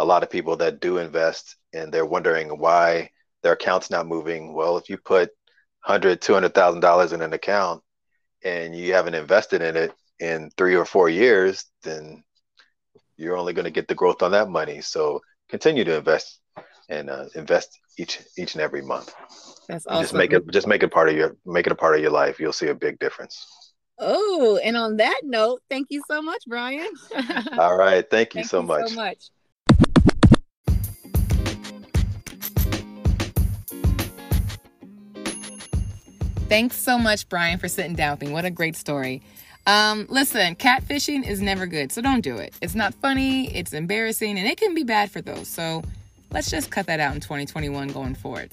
a 0.02 0.04
lot 0.04 0.24
of 0.24 0.30
people 0.30 0.56
that 0.56 0.80
do 0.80 0.98
invest 0.98 1.54
and 1.72 1.92
they're 1.92 2.04
wondering 2.04 2.48
why 2.58 3.08
their 3.44 3.52
account's 3.52 3.88
not 3.88 4.08
moving. 4.08 4.52
Well, 4.52 4.76
if 4.76 4.90
you 4.90 4.98
put 4.98 5.30
hundred, 5.78 6.20
two 6.20 6.34
hundred 6.34 6.54
thousand 6.54 6.80
dollars 6.80 7.12
in 7.12 7.22
an 7.22 7.32
account 7.32 7.82
and 8.44 8.74
you 8.74 8.94
haven't 8.94 9.14
invested 9.14 9.62
in 9.62 9.76
it 9.76 9.92
in 10.18 10.50
three 10.56 10.74
or 10.74 10.84
four 10.84 11.08
years, 11.08 11.66
then 11.84 12.24
you're 13.16 13.36
only 13.36 13.52
going 13.52 13.64
to 13.64 13.70
get 13.70 13.86
the 13.86 13.94
growth 13.94 14.22
on 14.22 14.32
that 14.32 14.50
money. 14.50 14.80
So 14.80 15.20
continue 15.48 15.84
to 15.84 15.96
invest 15.96 16.40
and 16.88 17.08
uh, 17.08 17.26
invest 17.36 17.78
each 17.96 18.18
each 18.36 18.56
and 18.56 18.62
every 18.62 18.82
month. 18.82 19.14
That's 19.68 19.86
awesome. 19.86 20.02
Just 20.02 20.14
make 20.14 20.32
it 20.32 20.50
just 20.50 20.66
make 20.66 20.82
it 20.82 20.90
part 20.90 21.10
of 21.10 21.14
your 21.14 21.36
make 21.46 21.66
it 21.66 21.72
a 21.72 21.76
part 21.76 21.94
of 21.94 22.02
your 22.02 22.10
life. 22.10 22.40
You'll 22.40 22.52
see 22.52 22.68
a 22.68 22.74
big 22.74 22.98
difference. 22.98 23.46
Oh, 24.00 24.58
and 24.64 24.76
on 24.76 24.96
that 24.96 25.20
note, 25.22 25.62
thank 25.70 25.86
you 25.90 26.02
so 26.10 26.20
much, 26.22 26.42
Brian. 26.48 26.88
All 27.58 27.76
right, 27.76 28.04
thank 28.10 28.34
you, 28.34 28.40
thank 28.40 28.50
so, 28.50 28.60
you 28.62 28.66
much. 28.66 28.88
so 28.88 28.94
much. 28.96 29.30
Thanks 36.52 36.76
so 36.76 36.98
much, 36.98 37.30
Brian, 37.30 37.58
for 37.58 37.66
sitting 37.66 37.94
down 37.94 38.18
with 38.18 38.28
me. 38.28 38.30
What 38.30 38.44
a 38.44 38.50
great 38.50 38.76
story. 38.76 39.22
Um, 39.66 40.04
listen, 40.10 40.54
catfishing 40.54 41.26
is 41.26 41.40
never 41.40 41.64
good, 41.64 41.90
so 41.90 42.02
don't 42.02 42.20
do 42.20 42.36
it. 42.36 42.52
It's 42.60 42.74
not 42.74 42.92
funny, 42.92 43.50
it's 43.56 43.72
embarrassing, 43.72 44.38
and 44.38 44.46
it 44.46 44.58
can 44.58 44.74
be 44.74 44.84
bad 44.84 45.10
for 45.10 45.22
those. 45.22 45.48
So 45.48 45.82
let's 46.30 46.50
just 46.50 46.70
cut 46.70 46.88
that 46.88 47.00
out 47.00 47.14
in 47.14 47.22
2021 47.22 47.88
going 47.88 48.14
forward. 48.14 48.52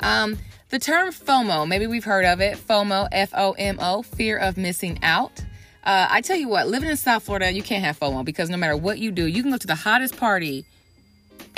Um, 0.00 0.36
the 0.70 0.80
term 0.80 1.10
FOMO, 1.10 1.68
maybe 1.68 1.86
we've 1.86 2.02
heard 2.02 2.24
of 2.24 2.40
it. 2.40 2.56
FOMO, 2.58 3.06
F 3.12 3.32
O 3.36 3.52
M 3.52 3.78
O, 3.80 4.02
fear 4.02 4.36
of 4.36 4.56
missing 4.56 4.98
out. 5.04 5.40
Uh, 5.84 6.08
I 6.10 6.22
tell 6.22 6.36
you 6.36 6.48
what, 6.48 6.66
living 6.66 6.90
in 6.90 6.96
South 6.96 7.22
Florida, 7.22 7.52
you 7.52 7.62
can't 7.62 7.84
have 7.84 8.00
FOMO 8.00 8.24
because 8.24 8.50
no 8.50 8.56
matter 8.56 8.76
what 8.76 8.98
you 8.98 9.12
do, 9.12 9.26
you 9.26 9.42
can 9.42 9.52
go 9.52 9.58
to 9.58 9.66
the 9.68 9.76
hottest 9.76 10.16
party 10.16 10.64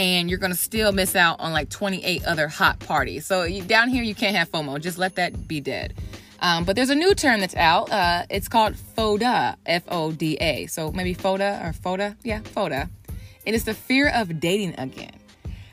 and 0.01 0.31
you're 0.31 0.39
going 0.39 0.51
to 0.51 0.57
still 0.59 0.93
miss 0.93 1.15
out 1.15 1.39
on 1.41 1.53
like 1.53 1.69
28 1.69 2.25
other 2.25 2.49
hot 2.49 2.79
parties. 2.79 3.27
So 3.27 3.43
you, 3.43 3.63
down 3.63 3.91
here, 3.91 4.03
you 4.03 4.15
can't 4.15 4.35
have 4.35 4.51
FOMO. 4.51 4.81
Just 4.81 4.97
let 4.97 5.17
that 5.17 5.47
be 5.47 5.61
dead. 5.61 5.93
Um, 6.41 6.65
but 6.65 6.75
there's 6.75 6.89
a 6.89 6.95
new 6.95 7.15
term 7.15 7.41
that's 7.41 7.55
out. 7.55 7.93
Uh, 7.93 8.25
it's 8.31 8.49
called 8.49 8.75
FODA, 8.97 9.57
F 9.67 9.83
O 9.89 10.11
D 10.11 10.39
A. 10.41 10.67
So 10.69 10.91
maybe 10.91 11.15
FODA 11.15 11.63
or 11.63 11.73
FODA? 11.75 12.17
Yeah, 12.25 12.41
FODA. 12.41 12.89
And 13.09 13.19
It 13.45 13.55
is 13.55 13.65
the 13.65 13.75
fear 13.75 14.09
of 14.09 14.41
dating 14.41 14.75
again. 14.79 15.13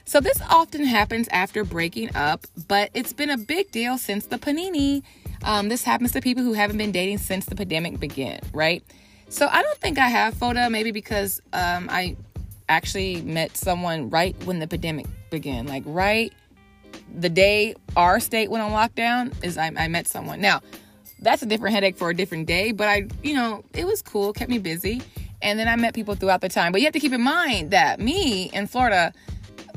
So 0.04 0.20
this 0.20 0.42
often 0.50 0.84
happens 0.84 1.30
after 1.30 1.64
breaking 1.64 2.14
up, 2.14 2.46
but 2.68 2.90
it's 2.94 3.14
been 3.14 3.30
a 3.30 3.38
big 3.38 3.72
deal 3.72 3.98
since 3.98 4.26
the 4.26 4.38
panini. 4.38 5.04
Um, 5.44 5.70
this 5.70 5.84
happens 5.84 6.12
to 6.14 6.22
people 6.22 6.44
who 6.44 6.54
haven't 6.54 6.78
been 6.78 6.92
dating 6.92 7.20
since 7.20 7.46
the 7.46 7.56
pandemic 7.56 7.98
began, 7.98 8.42
right? 8.54 8.84
So 9.30 9.48
I 9.50 9.62
don't 9.62 9.78
think 9.80 9.98
I 10.00 10.08
have 10.08 10.34
FODA, 10.36 10.70
maybe 10.70 10.92
because 10.92 11.42
um, 11.54 11.88
I 11.90 12.16
actually 12.70 13.22
met 13.22 13.56
someone 13.58 14.10
right 14.10 14.36
when 14.46 14.60
the 14.60 14.68
pandemic 14.68 15.08
began, 15.30 15.68
like 15.68 15.84
right 15.86 16.34
the 17.16 17.30
day 17.30 17.76
our 17.96 18.20
state 18.20 18.50
went 18.50 18.64
on 18.64 18.72
lockdown 18.72 19.34
is 19.44 19.58
I, 19.58 19.72
I 19.78 19.88
met 19.88 20.08
someone. 20.08 20.42
Now, 20.42 20.62
that's 21.20 21.42
a 21.42 21.46
different 21.46 21.74
headache 21.74 21.98
for 21.98 22.10
a 22.10 22.16
different 22.16 22.48
day, 22.48 22.72
but 22.72 22.88
I, 22.88 23.08
you 23.24 23.34
know, 23.34 23.64
it 23.74 23.86
was 23.86 24.02
cool, 24.02 24.34
kept 24.34 24.50
me 24.50 24.60
busy. 24.60 25.02
And 25.42 25.60
then 25.60 25.68
I 25.68 25.76
met 25.76 25.94
people 25.94 26.16
throughout 26.16 26.42
the 26.42 26.50
time. 26.50 26.72
But 26.72 26.82
you 26.82 26.88
have 26.88 26.94
to 26.94 27.00
keep 27.00 27.14
in 27.14 27.22
mind 27.22 27.72
that 27.72 28.00
me 28.00 28.50
in 28.54 28.66
Florida, 28.66 29.14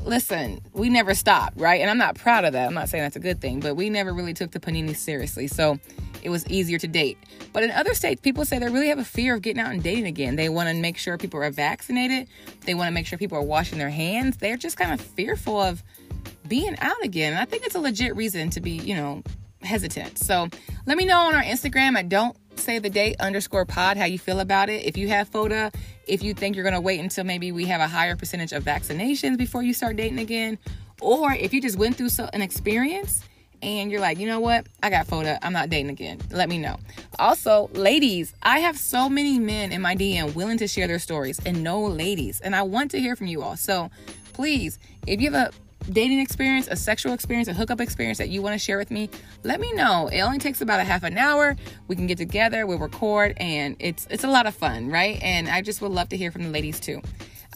listen, 0.03 0.59
we 0.73 0.89
never 0.89 1.13
stopped, 1.13 1.57
right? 1.57 1.81
And 1.81 1.89
I'm 1.89 1.99
not 1.99 2.15
proud 2.15 2.45
of 2.45 2.53
that. 2.53 2.67
I'm 2.67 2.73
not 2.73 2.89
saying 2.89 3.03
that's 3.03 3.15
a 3.15 3.19
good 3.19 3.41
thing, 3.41 3.59
but 3.59 3.75
we 3.75 3.89
never 3.89 4.13
really 4.13 4.33
took 4.33 4.51
the 4.51 4.59
panini 4.59 4.95
seriously. 4.95 5.47
So 5.47 5.79
it 6.23 6.29
was 6.29 6.47
easier 6.47 6.77
to 6.77 6.87
date. 6.87 7.17
But 7.53 7.63
in 7.63 7.71
other 7.71 7.93
states, 7.93 8.21
people 8.21 8.45
say 8.45 8.59
they 8.59 8.69
really 8.69 8.87
have 8.87 8.99
a 8.99 9.05
fear 9.05 9.35
of 9.35 9.41
getting 9.41 9.61
out 9.61 9.71
and 9.71 9.81
dating 9.81 10.05
again. 10.05 10.35
They 10.35 10.49
want 10.49 10.69
to 10.69 10.75
make 10.75 10.97
sure 10.97 11.17
people 11.17 11.41
are 11.41 11.51
vaccinated. 11.51 12.27
They 12.65 12.73
want 12.73 12.87
to 12.87 12.91
make 12.91 13.05
sure 13.07 13.17
people 13.17 13.37
are 13.37 13.43
washing 13.43 13.77
their 13.77 13.89
hands. 13.89 14.37
They're 14.37 14.57
just 14.57 14.77
kind 14.77 14.93
of 14.93 15.01
fearful 15.01 15.59
of 15.59 15.83
being 16.47 16.77
out 16.79 17.03
again. 17.03 17.33
And 17.33 17.41
I 17.41 17.45
think 17.45 17.65
it's 17.65 17.75
a 17.75 17.79
legit 17.79 18.15
reason 18.15 18.49
to 18.51 18.61
be, 18.61 18.71
you 18.71 18.95
know, 18.95 19.23
hesitant. 19.61 20.17
So 20.17 20.47
let 20.85 20.97
me 20.97 21.05
know 21.05 21.19
on 21.19 21.35
our 21.35 21.43
Instagram 21.43 21.97
at 21.97 22.09
don't 22.09 22.35
save 22.55 22.83
the 22.83 22.89
date 22.89 23.15
underscore 23.19 23.65
pod 23.65 23.97
how 23.97 24.05
you 24.05 24.19
feel 24.19 24.39
about 24.39 24.69
it. 24.69 24.85
If 24.85 24.97
you 24.97 25.07
have 25.07 25.29
FODA, 25.31 25.73
if 26.07 26.21
you 26.21 26.33
think 26.33 26.55
you're 26.55 26.63
going 26.63 26.75
to 26.75 26.81
wait 26.81 26.99
until 26.99 27.23
maybe 27.23 27.51
we 27.51 27.65
have 27.65 27.79
a 27.81 27.87
higher 27.87 28.15
percentage 28.15 28.51
of 28.51 28.63
vaccinations 28.63 29.37
before 29.37 29.63
you 29.63 29.73
start 29.73 29.95
dating 29.95 30.19
again, 30.19 30.57
Or 31.01 31.33
if 31.33 31.53
you 31.53 31.61
just 31.61 31.77
went 31.77 31.95
through 31.95 32.09
so, 32.09 32.29
an 32.31 32.41
experience 32.41 33.23
and 33.61 33.91
you're 33.91 34.01
like, 34.01 34.17
you 34.19 34.27
know 34.27 34.39
what? 34.39 34.67
I 34.81 34.89
got 34.89 35.07
FODA. 35.07 35.39
I'm 35.41 35.53
not 35.53 35.69
dating 35.69 35.89
again. 35.89 36.19
Let 36.31 36.49
me 36.49 36.57
know. 36.57 36.77
Also, 37.19 37.69
ladies, 37.73 38.33
I 38.41 38.59
have 38.59 38.77
so 38.77 39.09
many 39.09 39.39
men 39.39 39.71
in 39.71 39.81
my 39.81 39.95
DM 39.95 40.33
willing 40.35 40.57
to 40.57 40.67
share 40.67 40.87
their 40.87 40.99
stories 40.99 41.39
and 41.45 41.63
no 41.63 41.81
ladies. 41.81 42.41
And 42.41 42.55
I 42.55 42.63
want 42.63 42.91
to 42.91 42.99
hear 42.99 43.15
from 43.15 43.27
you 43.27 43.41
all. 43.43 43.57
So 43.57 43.89
please, 44.33 44.79
if 45.07 45.21
you 45.21 45.31
have 45.31 45.51
a 45.51 45.91
dating 45.91 46.19
experience, 46.19 46.67
a 46.67 46.75
sexual 46.75 47.13
experience, 47.13 47.47
a 47.47 47.53
hookup 47.53 47.81
experience 47.81 48.17
that 48.19 48.29
you 48.29 48.41
want 48.41 48.53
to 48.53 48.59
share 48.59 48.77
with 48.77 48.91
me, 48.91 49.09
let 49.43 49.59
me 49.59 49.71
know. 49.73 50.07
It 50.07 50.21
only 50.21 50.37
takes 50.37 50.61
about 50.61 50.79
a 50.79 50.83
half 50.83 51.03
an 51.03 51.17
hour. 51.17 51.55
We 51.87 51.95
can 51.95 52.07
get 52.07 52.17
together, 52.17 52.65
we'll 52.65 52.77
record, 52.77 53.33
and 53.37 53.75
it's 53.79 54.07
it's 54.09 54.23
a 54.23 54.29
lot 54.29 54.45
of 54.45 54.55
fun, 54.55 54.89
right? 54.89 55.19
And 55.21 55.49
I 55.49 55.61
just 55.61 55.81
would 55.81 55.91
love 55.91 56.09
to 56.09 56.17
hear 56.17 56.31
from 56.31 56.43
the 56.43 56.49
ladies 56.49 56.79
too. 56.79 57.01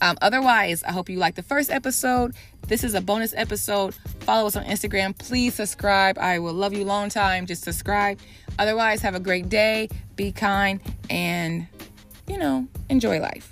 Um, 0.02 0.18
otherwise, 0.22 0.84
I 0.84 0.92
hope 0.92 1.10
you 1.10 1.18
liked 1.18 1.36
the 1.36 1.44
first 1.44 1.72
episode. 1.72 2.36
This 2.68 2.84
is 2.84 2.94
a 2.96 3.02
bonus 3.02 3.34
episode. 3.36 3.96
Follow 4.22 4.48
us 4.48 4.56
on 4.56 4.66
Instagram. 4.66 5.18
Please 5.18 5.56
subscribe. 5.56 6.18
I 6.18 6.40
will 6.40 6.54
love 6.54 6.74
you 6.74 6.84
long 6.84 7.10
time. 7.10 7.46
Just 7.46 7.64
subscribe. 7.64 8.20
Otherwise, 8.60 9.02
have 9.02 9.16
a 9.16 9.20
great 9.20 9.50
day. 9.50 9.90
Be 10.16 10.32
kind 10.32 10.80
and, 11.10 11.68
you 12.28 12.38
know, 12.38 12.68
enjoy 12.90 13.20
life. 13.20 13.52